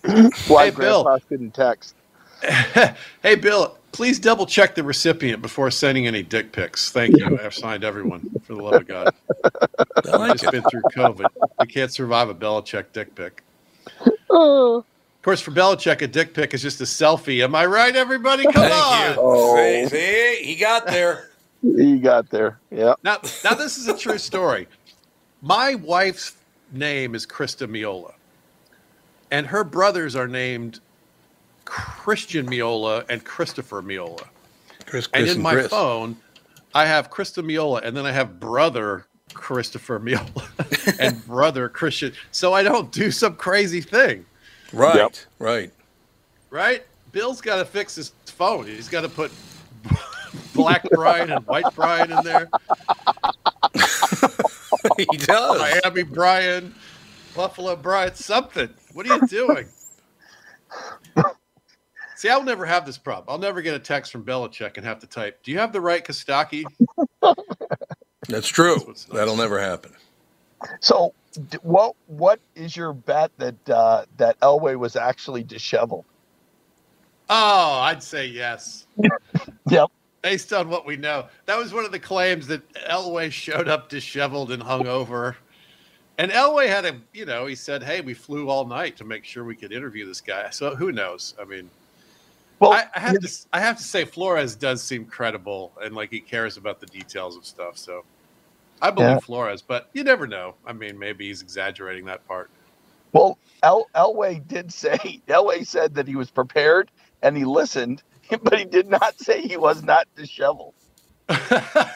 [0.46, 1.04] Why Hey, Bill.
[1.04, 1.96] Grandpa couldn't text.
[3.22, 6.90] hey, Bill, please double check the recipient before sending any dick pics.
[6.90, 7.38] Thank you.
[7.38, 9.14] I've signed everyone for the love of God.
[10.06, 10.50] I like I've just it.
[10.50, 11.30] been through COVID.
[11.58, 13.44] We can't survive a Belichick dick pic.
[14.30, 14.84] Oh,
[15.18, 17.44] Of course, for Belichick, a dick pic is just a selfie.
[17.44, 18.48] Am I right, everybody?
[18.48, 19.14] Come Thank on.
[19.14, 19.16] you.
[19.18, 19.56] Oh.
[19.56, 21.29] See, see, he got there.
[21.62, 22.58] He got there.
[22.70, 22.94] Yeah.
[23.04, 24.68] Now, now this is a true story.
[25.42, 26.34] My wife's
[26.72, 28.12] name is Krista Miola,
[29.30, 30.80] and her brothers are named
[31.64, 34.28] Christian Miola and Christopher Miola.
[34.86, 35.68] Chris, And in and my Chris.
[35.68, 36.16] phone,
[36.74, 42.12] I have Krista Miola, and then I have brother Christopher Miola and brother Christian.
[42.32, 44.26] So I don't do some crazy thing,
[44.72, 45.12] Right, Yep.
[45.38, 45.72] right.
[46.50, 46.82] right?
[47.12, 48.66] Bill's got to fix his phone.
[48.66, 49.32] He's got to put
[50.54, 52.48] Black Brian and White Brian in there.
[54.96, 55.58] he does.
[55.58, 56.74] Miami Brian,
[57.34, 58.68] Buffalo Brian, something.
[58.92, 59.66] What are you doing?
[62.16, 63.26] See, I'll never have this problem.
[63.28, 65.80] I'll never get a text from Belichick and have to type, "Do you have the
[65.80, 66.64] right Kostaki?"
[68.28, 68.74] That's true.
[68.74, 69.18] That's what's nuts.
[69.18, 69.92] That'll never happen.
[70.80, 71.14] So,
[71.62, 76.04] what what is your bet that uh, that Elway was actually disheveled?
[77.30, 78.86] Oh, I'd say yes.
[79.68, 79.90] Yep.
[80.22, 83.88] Based on what we know, that was one of the claims that Elway showed up
[83.88, 85.36] disheveled and hungover.
[86.18, 89.24] And Elway had a, you know, he said, "Hey, we flew all night to make
[89.24, 91.34] sure we could interview this guy." So who knows?
[91.40, 91.70] I mean,
[92.60, 96.10] Well, I, I have to, I have to say, Flores does seem credible and like
[96.10, 97.78] he cares about the details of stuff.
[97.78, 98.04] So
[98.82, 99.20] I believe Yeah.
[99.20, 100.56] Flores, but you never know.
[100.66, 102.50] I mean, maybe he's exaggerating that part.
[103.12, 106.90] well, El, Elway did say Elway said that he was prepared
[107.22, 108.02] and he listened,
[108.42, 110.74] but he did not say he was not disheveled.
[111.28, 111.92] I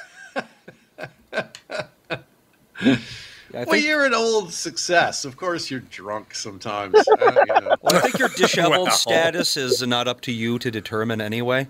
[3.67, 5.25] well, you're an old success.
[5.25, 7.09] Of course, you're drunk sometimes.
[7.21, 7.77] Uh, you know.
[7.83, 8.95] well, I think your disheveled Wow.
[8.95, 11.69] status is not up to you to determine anyway.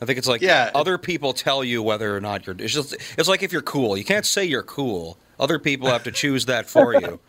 [0.00, 0.70] I think it's like Yeah.
[0.74, 2.56] other people tell you whether or not you're.
[2.58, 5.18] It's just it's like if you're cool, you can't say you're cool.
[5.38, 7.20] Other people have to choose that for you.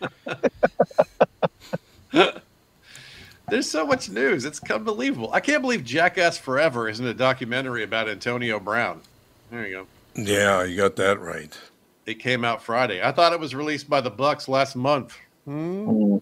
[3.50, 4.44] There's so much news.
[4.44, 5.32] It's unbelievable.
[5.32, 9.02] I can't believe Jackass Forever isn't a documentary about Antonio Brown.
[9.50, 9.88] There you go.
[10.22, 11.58] Yeah, you got that right.
[12.06, 13.02] It came out Friday.
[13.02, 15.18] I thought it was released by the Bucs last month.
[15.48, 16.22] Mm.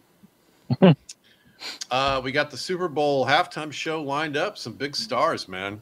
[1.90, 4.58] Uh, we got the Super Bowl halftime show lined up.
[4.58, 5.82] Some big stars, man.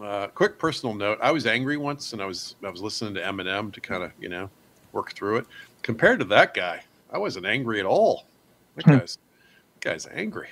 [0.00, 3.20] Uh, quick personal note: I was angry once, and I was I was listening to
[3.20, 4.48] Eminem to kind of you know
[4.92, 5.46] work through it.
[5.82, 8.26] Compared to that guy, I wasn't angry at all.
[8.76, 9.18] That guy's
[9.80, 10.48] that guy's angry.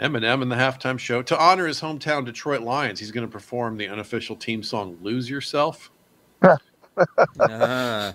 [0.00, 2.98] Eminem in the halftime show to honor his hometown Detroit Lions.
[2.98, 5.90] He's going to perform the unofficial team song "Lose Yourself."
[6.40, 8.14] Dr.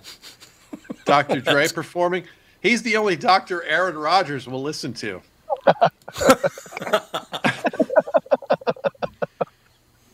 [1.40, 2.24] Dre performing.
[2.60, 5.22] He's the only doctor Aaron Rodgers will listen to.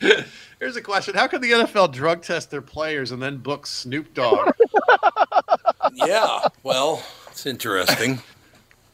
[0.61, 4.13] Here's a question: How can the NFL drug test their players and then book Snoop
[4.15, 4.53] Dogg?
[5.95, 8.21] Yeah, well, it's interesting.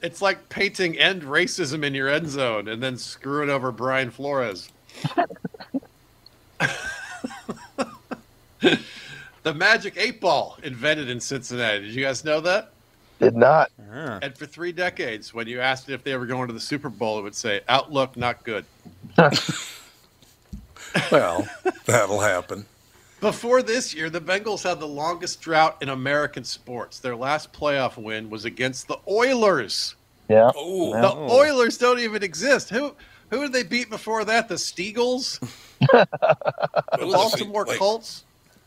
[0.03, 4.71] It's like painting "End Racism" in your end zone and then screwing over Brian Flores.
[9.43, 11.87] the Magic Eight Ball invented in Cincinnati.
[11.87, 12.73] Did you guys know that?
[13.19, 13.73] Did not.
[13.93, 14.21] Ah.
[14.23, 17.19] And for three decades, when you asked if they were going to the Super Bowl,
[17.19, 18.65] it would say "Outlook not good."
[21.13, 21.49] well,
[21.87, 22.67] that'll happen.
[23.21, 27.01] Before this year, the Bengals had the longest drought in American sports.
[27.01, 29.97] Their last playoff win was against the Oilers.
[30.29, 30.51] Yeah.
[30.55, 31.37] Oh, The Oh.
[31.39, 32.71] Oilers don't even exist.
[32.71, 32.95] Who
[33.31, 34.49] who did they beat before that?
[34.49, 35.39] The Steagles,
[35.81, 36.07] the
[36.99, 38.25] Baltimore Wait, Colts,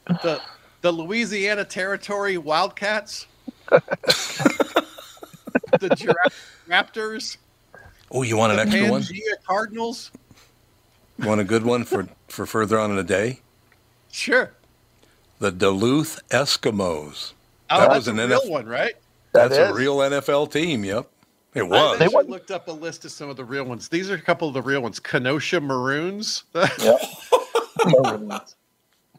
[0.08, 0.42] the
[0.82, 3.28] the Louisiana Territory Wildcats,
[3.70, 3.82] the
[5.96, 7.38] Giraffe Raptors,
[8.12, 9.02] Oh, you want an the extra one?
[9.04, 10.12] Pangea Cardinals.
[11.18, 13.40] You want a good one for, for further on in the day?
[14.12, 14.52] Sure,
[15.40, 17.34] The Duluth Eskimos.
[17.70, 18.94] oh, That was an a real NFL one, right?
[19.34, 20.84] That That's a real NFL team.
[20.84, 21.10] Yep,
[21.54, 22.00] it I was.
[22.00, 23.88] They actually looked up a list of some of the real ones.
[23.88, 27.00] These are a couple of the real ones: Kenosha Maroons, the,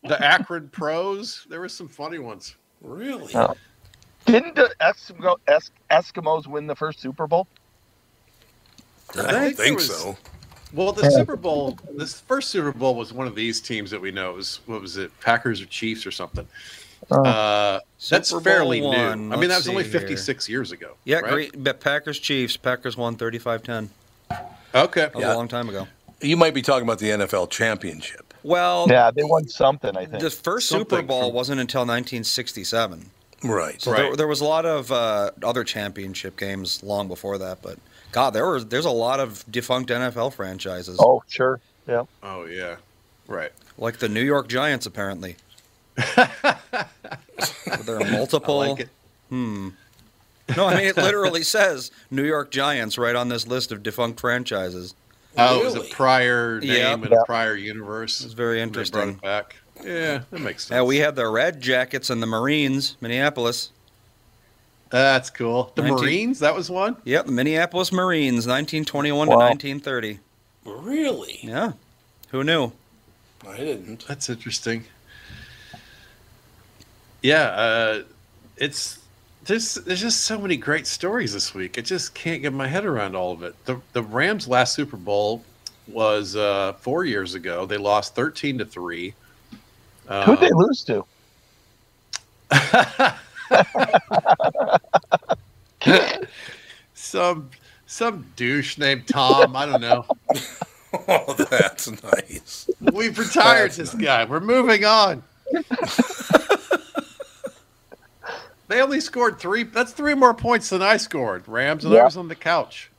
[0.05, 1.46] the Akron Pros.
[1.48, 2.57] There were some funny ones.
[2.83, 3.35] really?
[3.35, 3.55] Oh.
[4.24, 7.48] Didn't the Eskimo, es- Eskimos win the first Super Bowl?
[9.16, 10.16] I I don't think think was- so.
[10.73, 14.11] Well, the Super Bowl, this first Super Bowl was one of these teams that we
[14.11, 14.31] know.
[14.31, 16.47] It was what was it, Packers or Chiefs or something?
[17.11, 17.25] Oh.
[17.25, 17.81] Uh,
[18.11, 19.35] that's Super fairly one, new.
[19.35, 20.01] I mean, that was only see here.
[20.01, 20.95] 56 years ago.
[21.05, 21.33] Yeah, right?
[21.33, 21.63] great.
[21.65, 22.57] But Packers Chiefs.
[22.57, 23.89] Packers won 35-10.
[24.75, 25.01] Okay.
[25.03, 25.35] That was Yeah.
[25.35, 25.89] a long time ago.
[26.21, 28.33] You might be talking about the NFL championship.
[28.45, 30.23] Well, Yeah, they won something, I think.
[30.23, 33.11] the first Super Bowl from- wasn't until 1967.
[33.45, 33.83] Right.
[33.83, 34.03] So Right.
[34.03, 37.59] there, there was a lot of uh, other championship games long before that.
[37.63, 37.79] But
[38.12, 41.61] God, there was there's a lot of defunct NFL franchises, Oh, sure.
[41.88, 42.05] Yeah.
[42.22, 42.77] Oh yeah.
[43.27, 43.51] Right.
[43.79, 45.37] like the New York Giants, apparently.
[46.16, 48.61] there are multiple.
[48.61, 48.88] I like it.
[49.29, 49.70] Hmm.
[50.57, 54.20] No, I mean it literally says New York Giants right on this list of defunct
[54.20, 54.94] franchises.
[55.38, 56.93] Oh, it was a prior name Yeah.
[56.93, 57.20] and Yeah.
[57.22, 58.20] a prior universe.
[58.22, 59.14] It's very and they brought interesting.
[59.22, 59.57] back.
[59.82, 60.76] Yeah, that makes sense.
[60.76, 63.70] Yeah, we had the Red Jackets and the Marines, Minneapolis.
[64.93, 65.72] That's cool.
[65.74, 66.97] The 19 Marines, that was one.
[67.05, 69.34] Yep, Minneapolis Marines, 1921 Wow.
[69.34, 70.18] to 1930.
[70.66, 71.38] Really?
[71.43, 71.72] Yeah,
[72.30, 72.70] who knew?
[73.49, 74.07] I didn't.
[74.07, 74.84] That's interesting.
[77.22, 78.03] Yeah, uh,
[78.59, 78.99] it's
[79.45, 81.78] there's there's just so many great stories this week.
[81.78, 83.55] I just can't get my head around all of it.
[83.64, 85.43] The the Rams' last Super Bowl,
[85.88, 87.64] was uh, four years ago.
[87.66, 89.14] They lost thirteen to three.
[90.07, 91.05] Who'd they Um, lose to?
[96.94, 97.50] some
[97.86, 99.57] some douche named Tom.
[99.57, 100.07] I don't know.
[101.09, 102.68] Oh, that's nice.
[102.92, 104.26] We've retired That's this guy.
[104.26, 105.22] We're moving on.
[108.68, 109.62] they only scored three.
[109.62, 111.48] That's three more points than I scored.
[111.48, 112.90] Rams, and I was on the couch.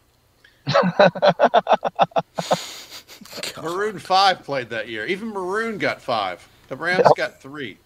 [3.61, 5.05] Maroon Five played that year.
[5.05, 6.47] Even Maroon got five.
[6.69, 7.77] The Rams got three.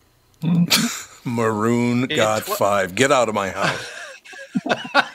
[1.27, 2.95] Maroon got tw- five.
[2.95, 3.89] Get out of my house.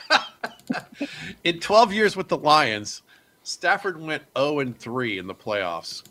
[1.43, 3.01] In 12 years with the Lions,
[3.43, 6.03] Stafford went 0 and 3 in the playoffs.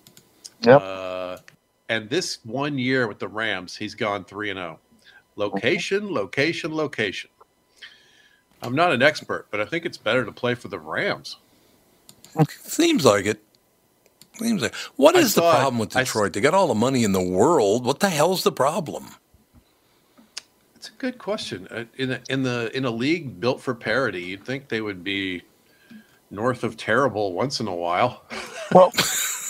[0.63, 0.81] Yep.
[0.83, 1.37] Uh,
[1.89, 4.79] and this one year with the Rams, he's gone 3 and 0.
[5.37, 7.31] Location, location, location.
[8.63, 11.37] I'm not an expert, but I think it's better to play for the Rams.
[12.63, 13.43] Seems like it.
[14.39, 14.75] Seems like.
[14.97, 16.33] What I is the problem with I s- Detroit?
[16.33, 17.85] They got all the money in the world.
[17.85, 19.09] What the hell's the problem?
[20.83, 21.69] It's a good question.
[21.71, 25.05] Uh, In a, in the in a league built for parity, you'd think they would
[25.05, 25.43] be
[26.29, 28.25] north of terrible once in a while.
[28.73, 28.91] Well,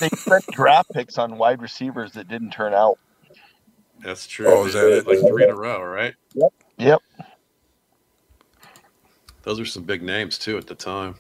[0.01, 2.99] they spent draft picks on wide receivers that didn't turn out.
[4.03, 4.47] That's true.
[4.49, 5.07] Oh, is that it?
[5.07, 6.15] Like three in a row, right?
[6.77, 7.01] Yep.
[9.45, 11.15] Those are some big names too at the time.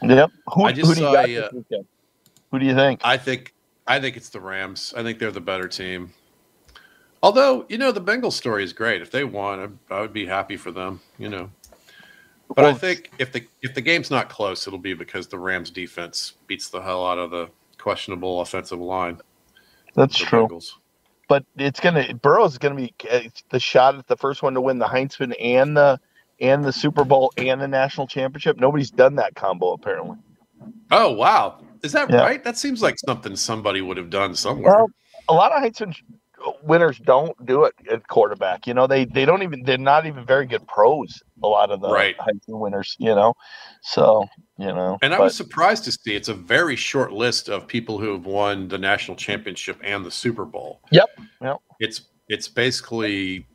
[0.00, 0.30] Yep.
[0.54, 1.82] Who, I just who do you saw got a, uh.
[2.52, 3.00] Who do you think?
[3.02, 3.52] I think
[3.86, 4.94] I think it's the Rams.
[4.96, 6.12] I think they're the better team.
[7.22, 9.02] Although you know the Bengals story is great.
[9.02, 11.00] If they won, I, I would be happy for them.
[11.18, 11.50] You know,
[12.54, 15.70] but I think if the if the game's not close, it'll be because the Rams
[15.70, 19.20] defense beats the hell out of the questionable offensive line.
[19.94, 20.48] That's true.
[20.48, 20.72] Bengals.
[21.28, 24.78] But it's gonna Burrow's gonna be uh, the shot at the first one to win
[24.78, 26.00] the Heisman and the
[26.40, 28.58] and the Super Bowl and the national championship.
[28.58, 30.16] Nobody's done that combo apparently.
[30.90, 32.22] Oh wow, is that Yeah.
[32.22, 32.42] right?
[32.42, 34.74] That seems like something somebody would have done somewhere.
[34.74, 34.86] Well,
[35.28, 35.94] a lot of Heisman
[36.62, 38.66] winners don't do it at quarterback.
[38.66, 41.22] You know, they they don't even they're not even very good pros.
[41.42, 42.16] A lot of the Right.
[42.18, 42.96] high school winners.
[42.98, 43.34] You know,
[43.82, 44.26] so
[44.58, 44.98] you know.
[45.02, 48.12] And I but- was surprised to see it's a very short list of people who
[48.12, 50.80] have won the national championship and the Super Bowl.
[50.90, 51.08] Yep,
[51.42, 51.56] yep.
[51.80, 53.46] It's it's basically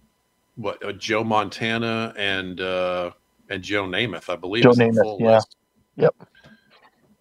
[0.56, 3.12] what uh, Joe Montana and uh,
[3.50, 4.64] and Joe Namath, I believe.
[4.64, 5.36] Joe Namath, yeah.
[5.36, 5.56] list.
[5.98, 6.16] Yep.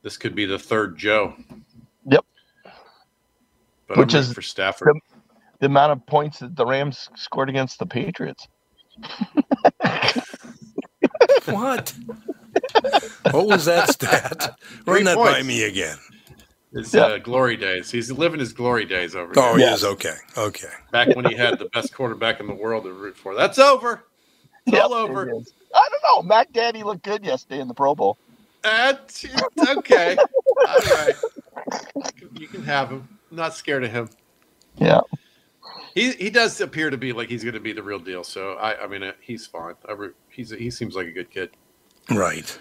[0.03, 1.35] This could be the third Joe.
[2.07, 2.25] Yep.
[3.87, 4.89] But Which is for Stafford.
[4.89, 5.01] the
[5.67, 8.47] amount of points that the Rams scored against the Patriots.
[11.47, 11.95] What?
[13.31, 14.57] what was that stat?
[14.87, 15.97] Run Three that by me again.
[16.73, 17.03] His Yeah.
[17.03, 17.91] uh, glory days.
[17.91, 19.45] He's living his glory days over there.
[19.45, 19.69] Oh, there.
[19.69, 20.15] he is okay.
[20.37, 20.69] Okay.
[20.91, 23.35] Back when he had the best quarterback in the world to root for.
[23.35, 24.05] That's over.
[24.67, 25.23] It's all over.
[25.31, 26.23] I don't know.
[26.23, 28.17] Mac Daddy looked good yesterday in the Pro Bowl.
[28.62, 29.27] That's
[29.69, 30.17] okay.
[30.17, 31.15] All right.
[32.33, 33.09] You can have him.
[33.31, 34.09] I'm not scared of him.
[34.79, 35.01] Yeah.
[35.95, 38.24] He he does appear to be like he's going to be the real deal.
[38.24, 39.74] So I I mean uh, he's fine.
[39.88, 41.51] I re, he's he seems like a good kid.
[42.11, 42.59] Right.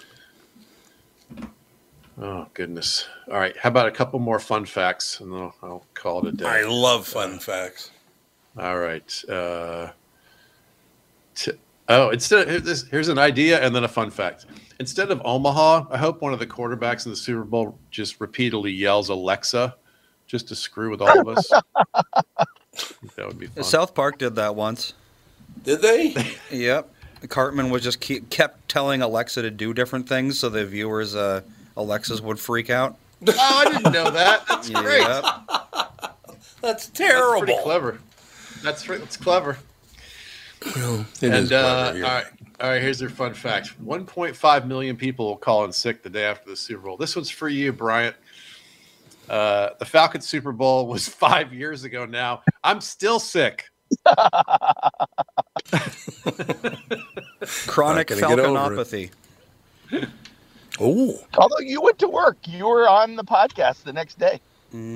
[2.21, 3.07] Oh goodness.
[3.29, 3.57] All right.
[3.57, 6.45] How about a couple more fun facts and I'll, I'll call it a day.
[6.45, 7.89] I love fun facts.
[8.57, 9.23] All right.
[9.27, 9.89] Uh,
[11.33, 11.53] t-
[11.89, 14.45] oh, instead of, this, here's an idea and then a fun fact.
[14.79, 18.71] Instead of Omaha, I hope one of the quarterbacks in the Super Bowl just repeatedly
[18.71, 19.75] yells Alexa,
[20.27, 21.49] just to screw with all of us.
[22.75, 23.63] I think that would be fun.
[23.63, 24.93] South Park did that once.
[25.63, 26.15] Did they?
[26.51, 26.89] Yep.
[27.29, 31.41] Cartman was just keep, kept telling Alexa to do different things so the viewers, uh,
[31.77, 32.97] Alexas would freak out.
[33.27, 34.45] oh, I didn't know that.
[34.47, 35.01] That's great.
[35.01, 35.23] Yep.
[36.63, 37.39] That's That's terrible.
[37.39, 37.99] pretty clever.
[38.61, 39.57] That's that's clever.
[40.75, 42.05] Well, it and is uh, clever, yeah.
[42.05, 42.25] all right,
[42.61, 42.81] all right.
[42.81, 46.55] Here's your fun fact: 1.5 million people will call in sick the day after the
[46.55, 46.97] Super Bowl.
[46.97, 48.15] This one's for you, Bryant.
[49.29, 52.05] Uh, the Falcons Super Bowl was five years ago.
[52.05, 53.65] Now I'm still sick.
[57.67, 58.77] Chronic Not gonna get over it.
[58.87, 59.11] falconopathy.
[60.79, 64.39] Oh, Although you went to work, you were on the podcast the next day.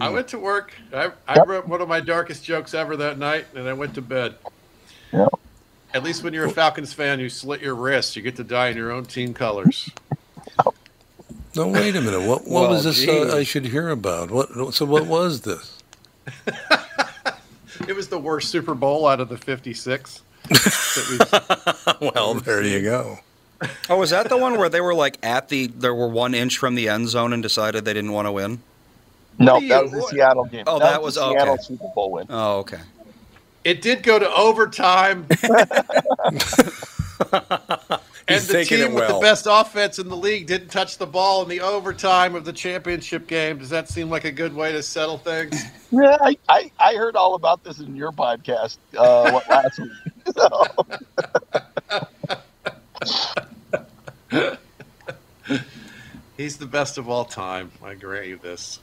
[0.01, 0.73] I went to work.
[0.91, 1.47] I, I Yep.
[1.47, 4.34] wrote one of my darkest jokes ever that night, and I went to bed.
[5.13, 5.30] Yep.
[5.93, 8.15] At least when you're a Falcons fan, you slit your wrist.
[8.15, 9.88] You get to die in your own team colors.
[11.58, 11.68] No!
[11.68, 12.22] Wait a minute.
[12.22, 12.47] What?
[12.47, 13.08] What Well, was this?
[13.08, 14.32] Uh, I should hear about.
[14.32, 14.74] What?
[14.74, 15.78] So what was this?
[17.88, 20.22] It was the worst Super Bowl out of the 56.
[22.01, 23.20] well, there you go.
[23.89, 26.58] Oh, was that the one where they were like at the, there were one inch
[26.58, 28.60] from the end zone and decided they didn't want to win?
[29.39, 30.64] No, do that was the Seattle game.
[30.66, 31.64] Oh, that, that was was- the Seattle okay.
[31.64, 32.26] Super Bowl win.
[32.30, 32.80] Oh, okay.
[33.64, 35.28] It did go to overtime.
[38.28, 41.05] and He's the team it with the best offense in the league didn't touch the
[41.05, 43.57] ball in the overtime of the championship game.
[43.59, 45.63] Does that seem like a good way to settle things?
[45.91, 49.91] Yeah, I, I, I heard all about this in your podcast uh, what, last week.
[50.36, 50.65] So,
[56.36, 57.71] He's the best of all time.
[57.84, 58.80] I grant you this.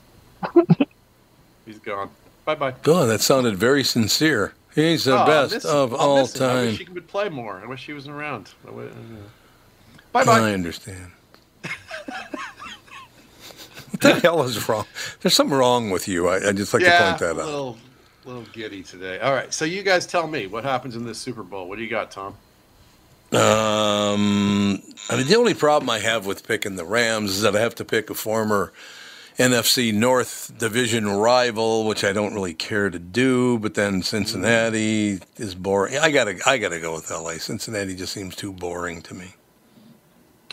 [1.66, 2.10] He's gone.
[2.44, 2.74] Bye bye.
[2.82, 4.54] God, that sounded very sincere.
[4.74, 6.72] He's the best of all I wish time.
[6.72, 7.60] he could play more.
[7.62, 8.50] I wish he wasn't around.
[8.64, 10.40] Bye bye.
[10.40, 11.12] I understand.
[13.90, 14.86] what the hell is wrong?
[15.20, 16.28] There's something wrong with you.
[16.28, 17.36] I, I just like yeah, to point that out.
[17.36, 17.78] a little,
[18.24, 19.20] little giddy today.
[19.20, 21.68] All right, so you guys tell me what happens in this Super Bowl.
[21.68, 22.36] What do you got, Tom?
[23.32, 27.60] Um, I mean, the only problem I have with picking the Rams is that I
[27.60, 28.72] have to pick a former
[29.38, 33.58] NFC North Division rival, which I don't really care to do.
[33.58, 35.98] But then Cincinnati is boring.
[35.98, 37.32] I gotta, I gotta go with LA.
[37.38, 39.34] Cincinnati just seems too boring to me.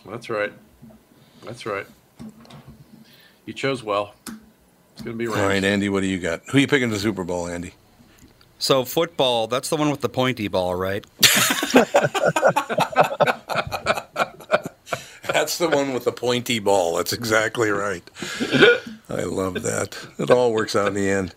[0.09, 0.51] That's right.
[1.43, 1.85] That's right.
[3.45, 4.15] You chose well.
[4.93, 5.47] It's gonna be All Rams.
[5.47, 6.41] right, Andy, what do you got?
[6.51, 7.73] Who you picking the Super Bowl, Andy?
[8.59, 11.03] So football, that's the one with the pointy ball, right?
[15.33, 16.95] That's the one with the pointy ball.
[16.97, 18.03] That's exactly right.
[19.09, 19.97] I love that.
[20.17, 21.35] It all works out in the end.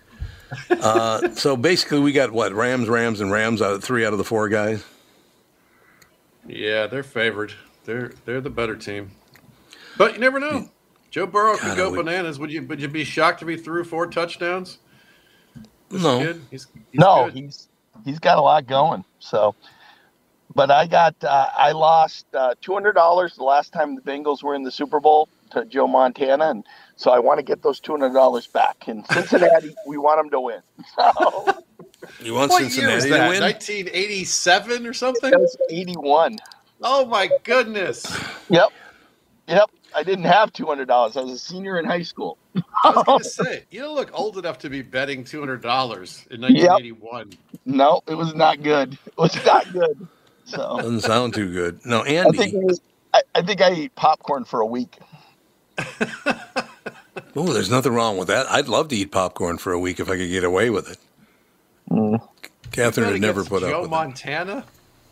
[0.70, 4.18] Uh, so basically, we got what Rams, Rams, and Rams out of three out of
[4.18, 4.84] the four guys.
[6.46, 7.52] Yeah, they're favored.
[7.84, 9.10] They're they're the better team.
[9.96, 10.68] But you never know.
[11.10, 12.38] Joe Burrow could go I would- bananas.
[12.38, 12.62] Would you?
[12.66, 14.78] Would you be shocked if he threw four touchdowns?
[15.90, 16.18] This No.
[16.18, 16.42] kid?
[16.50, 17.34] He's, he's no, good.
[17.34, 17.68] he's
[18.04, 19.04] he's got a lot going.
[19.20, 19.54] So,
[20.54, 24.42] but I got uh, I lost uh, two hundred dollars the last time the Bengals
[24.42, 26.64] were in the Super Bowl to Joe Montana, and
[26.96, 28.88] so I want to get those two hundred dollars back.
[28.88, 30.60] In Cincinnati, we want them to win.
[30.96, 31.64] So
[32.20, 33.40] You want What year Cincinnati was to win?
[33.40, 35.32] 1987 or something?
[35.70, 36.38] eighty-one.
[36.82, 38.04] Oh my goodness!
[38.50, 38.70] Yep,
[39.48, 39.70] yep.
[39.94, 41.16] I didn't have two hundred dollars.
[41.16, 42.38] I was a senior in high school.
[42.84, 45.62] I was going to say, you don't look old enough to be betting two hundred
[45.62, 47.38] dollars in 1981.
[47.66, 48.94] No, it was not good.
[48.94, 50.08] It was not good.
[50.44, 51.84] So Doesn't sound too good.
[51.84, 52.58] No, I think Andy.
[52.58, 52.80] was.
[53.12, 54.98] I, I think I ate popcorn for a week.
[57.36, 58.46] Oh, there's nothing wrong with that.
[58.50, 60.98] I'd love to eat popcorn for a week if I could get away with it.
[61.90, 62.20] Mm.
[62.70, 63.90] Catherine Bet would never put Joe up with it.
[63.90, 64.64] Montana.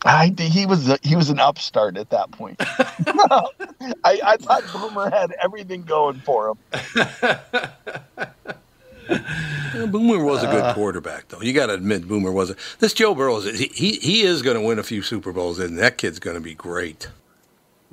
[0.04, 2.56] I he was a, he was an upstart at that point.
[2.60, 3.48] I,
[4.04, 6.58] I thought Boomer had everything going for him.
[9.74, 10.74] Yeah, Boomer was a good uh.
[10.74, 11.40] quarterback, though.
[11.40, 12.50] You got to admit, Boomer was.
[12.50, 15.32] A, this Joe Burrow is he he, he is going to win a few Super
[15.32, 17.08] Bowls, and that kid's going to be great.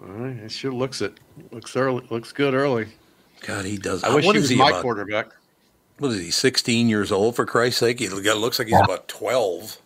[0.01, 1.13] All right, it sure looks it.
[1.51, 2.05] Looks early.
[2.09, 2.87] Looks good early.
[3.41, 4.03] God, he does.
[4.03, 4.81] I wish what he was he my about?
[4.81, 5.29] quarterback.
[5.99, 6.31] What is he?
[6.31, 7.99] 16 years old for Christ's sake.
[7.99, 9.77] He looks like he's about 12.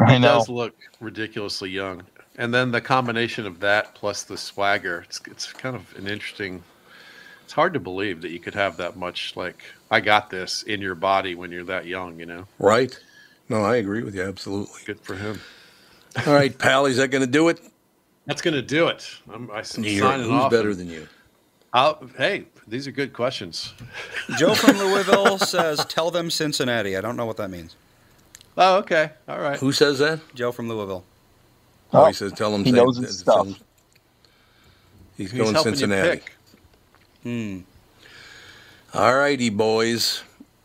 [0.00, 0.38] I He know.
[0.38, 2.02] does look ridiculously young.
[2.36, 6.62] And then the combination of that plus the swagger, it's, it's kind of an interesting.
[7.48, 10.82] It's hard to believe that you could have that much like I got this in
[10.82, 12.20] your body when you're that young.
[12.20, 12.94] You know, Right?
[13.48, 14.82] No, I agree with you absolutely.
[14.84, 15.40] good for him.
[16.26, 17.58] All right, pal, is that going to do it?
[18.26, 19.08] That's gonna do it.
[19.32, 20.50] I'm, I, am You're- signing who's off.
[20.50, 21.08] better than you?
[21.72, 23.72] I'll, hey, these are good questions.
[24.36, 27.76] Joe from Louisville says, "Tell them Cincinnati." I don't know what that means.
[28.58, 29.58] Oh, okay, all right.
[29.58, 30.20] Who says that?
[30.34, 31.04] Joe from Louisville.
[31.94, 32.64] Oh, Oh, he says, tell him.
[32.64, 33.56] he say- knows his tell stuff.
[33.56, 33.64] him-
[35.16, 36.20] He's, He's going helping Cincinnati.
[37.24, 37.30] You.
[37.30, 37.60] Hmm.
[38.94, 40.22] All righty, boys.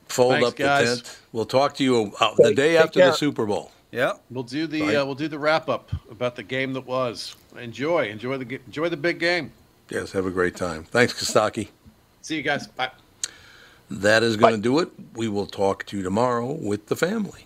[0.07, 1.01] Fold Thanks, up the guys.
[1.01, 1.19] tent.
[1.31, 3.11] We'll talk to you uh, the day Take after the.
[3.13, 3.71] Super Bowl.
[3.91, 7.35] Yeah, We'll do the uh, we'll do the wrap up about the game that was.
[7.57, 9.51] Enjoy, enjoy the enjoy the big game.
[9.89, 10.85] Yes, have a great time.
[10.85, 11.67] Thanks, Kostaki.
[12.21, 12.65] See you guys.
[12.65, 12.89] Bye.
[13.91, 14.89] That is going to do it.
[15.13, 17.45] We will talk to you tomorrow with the family.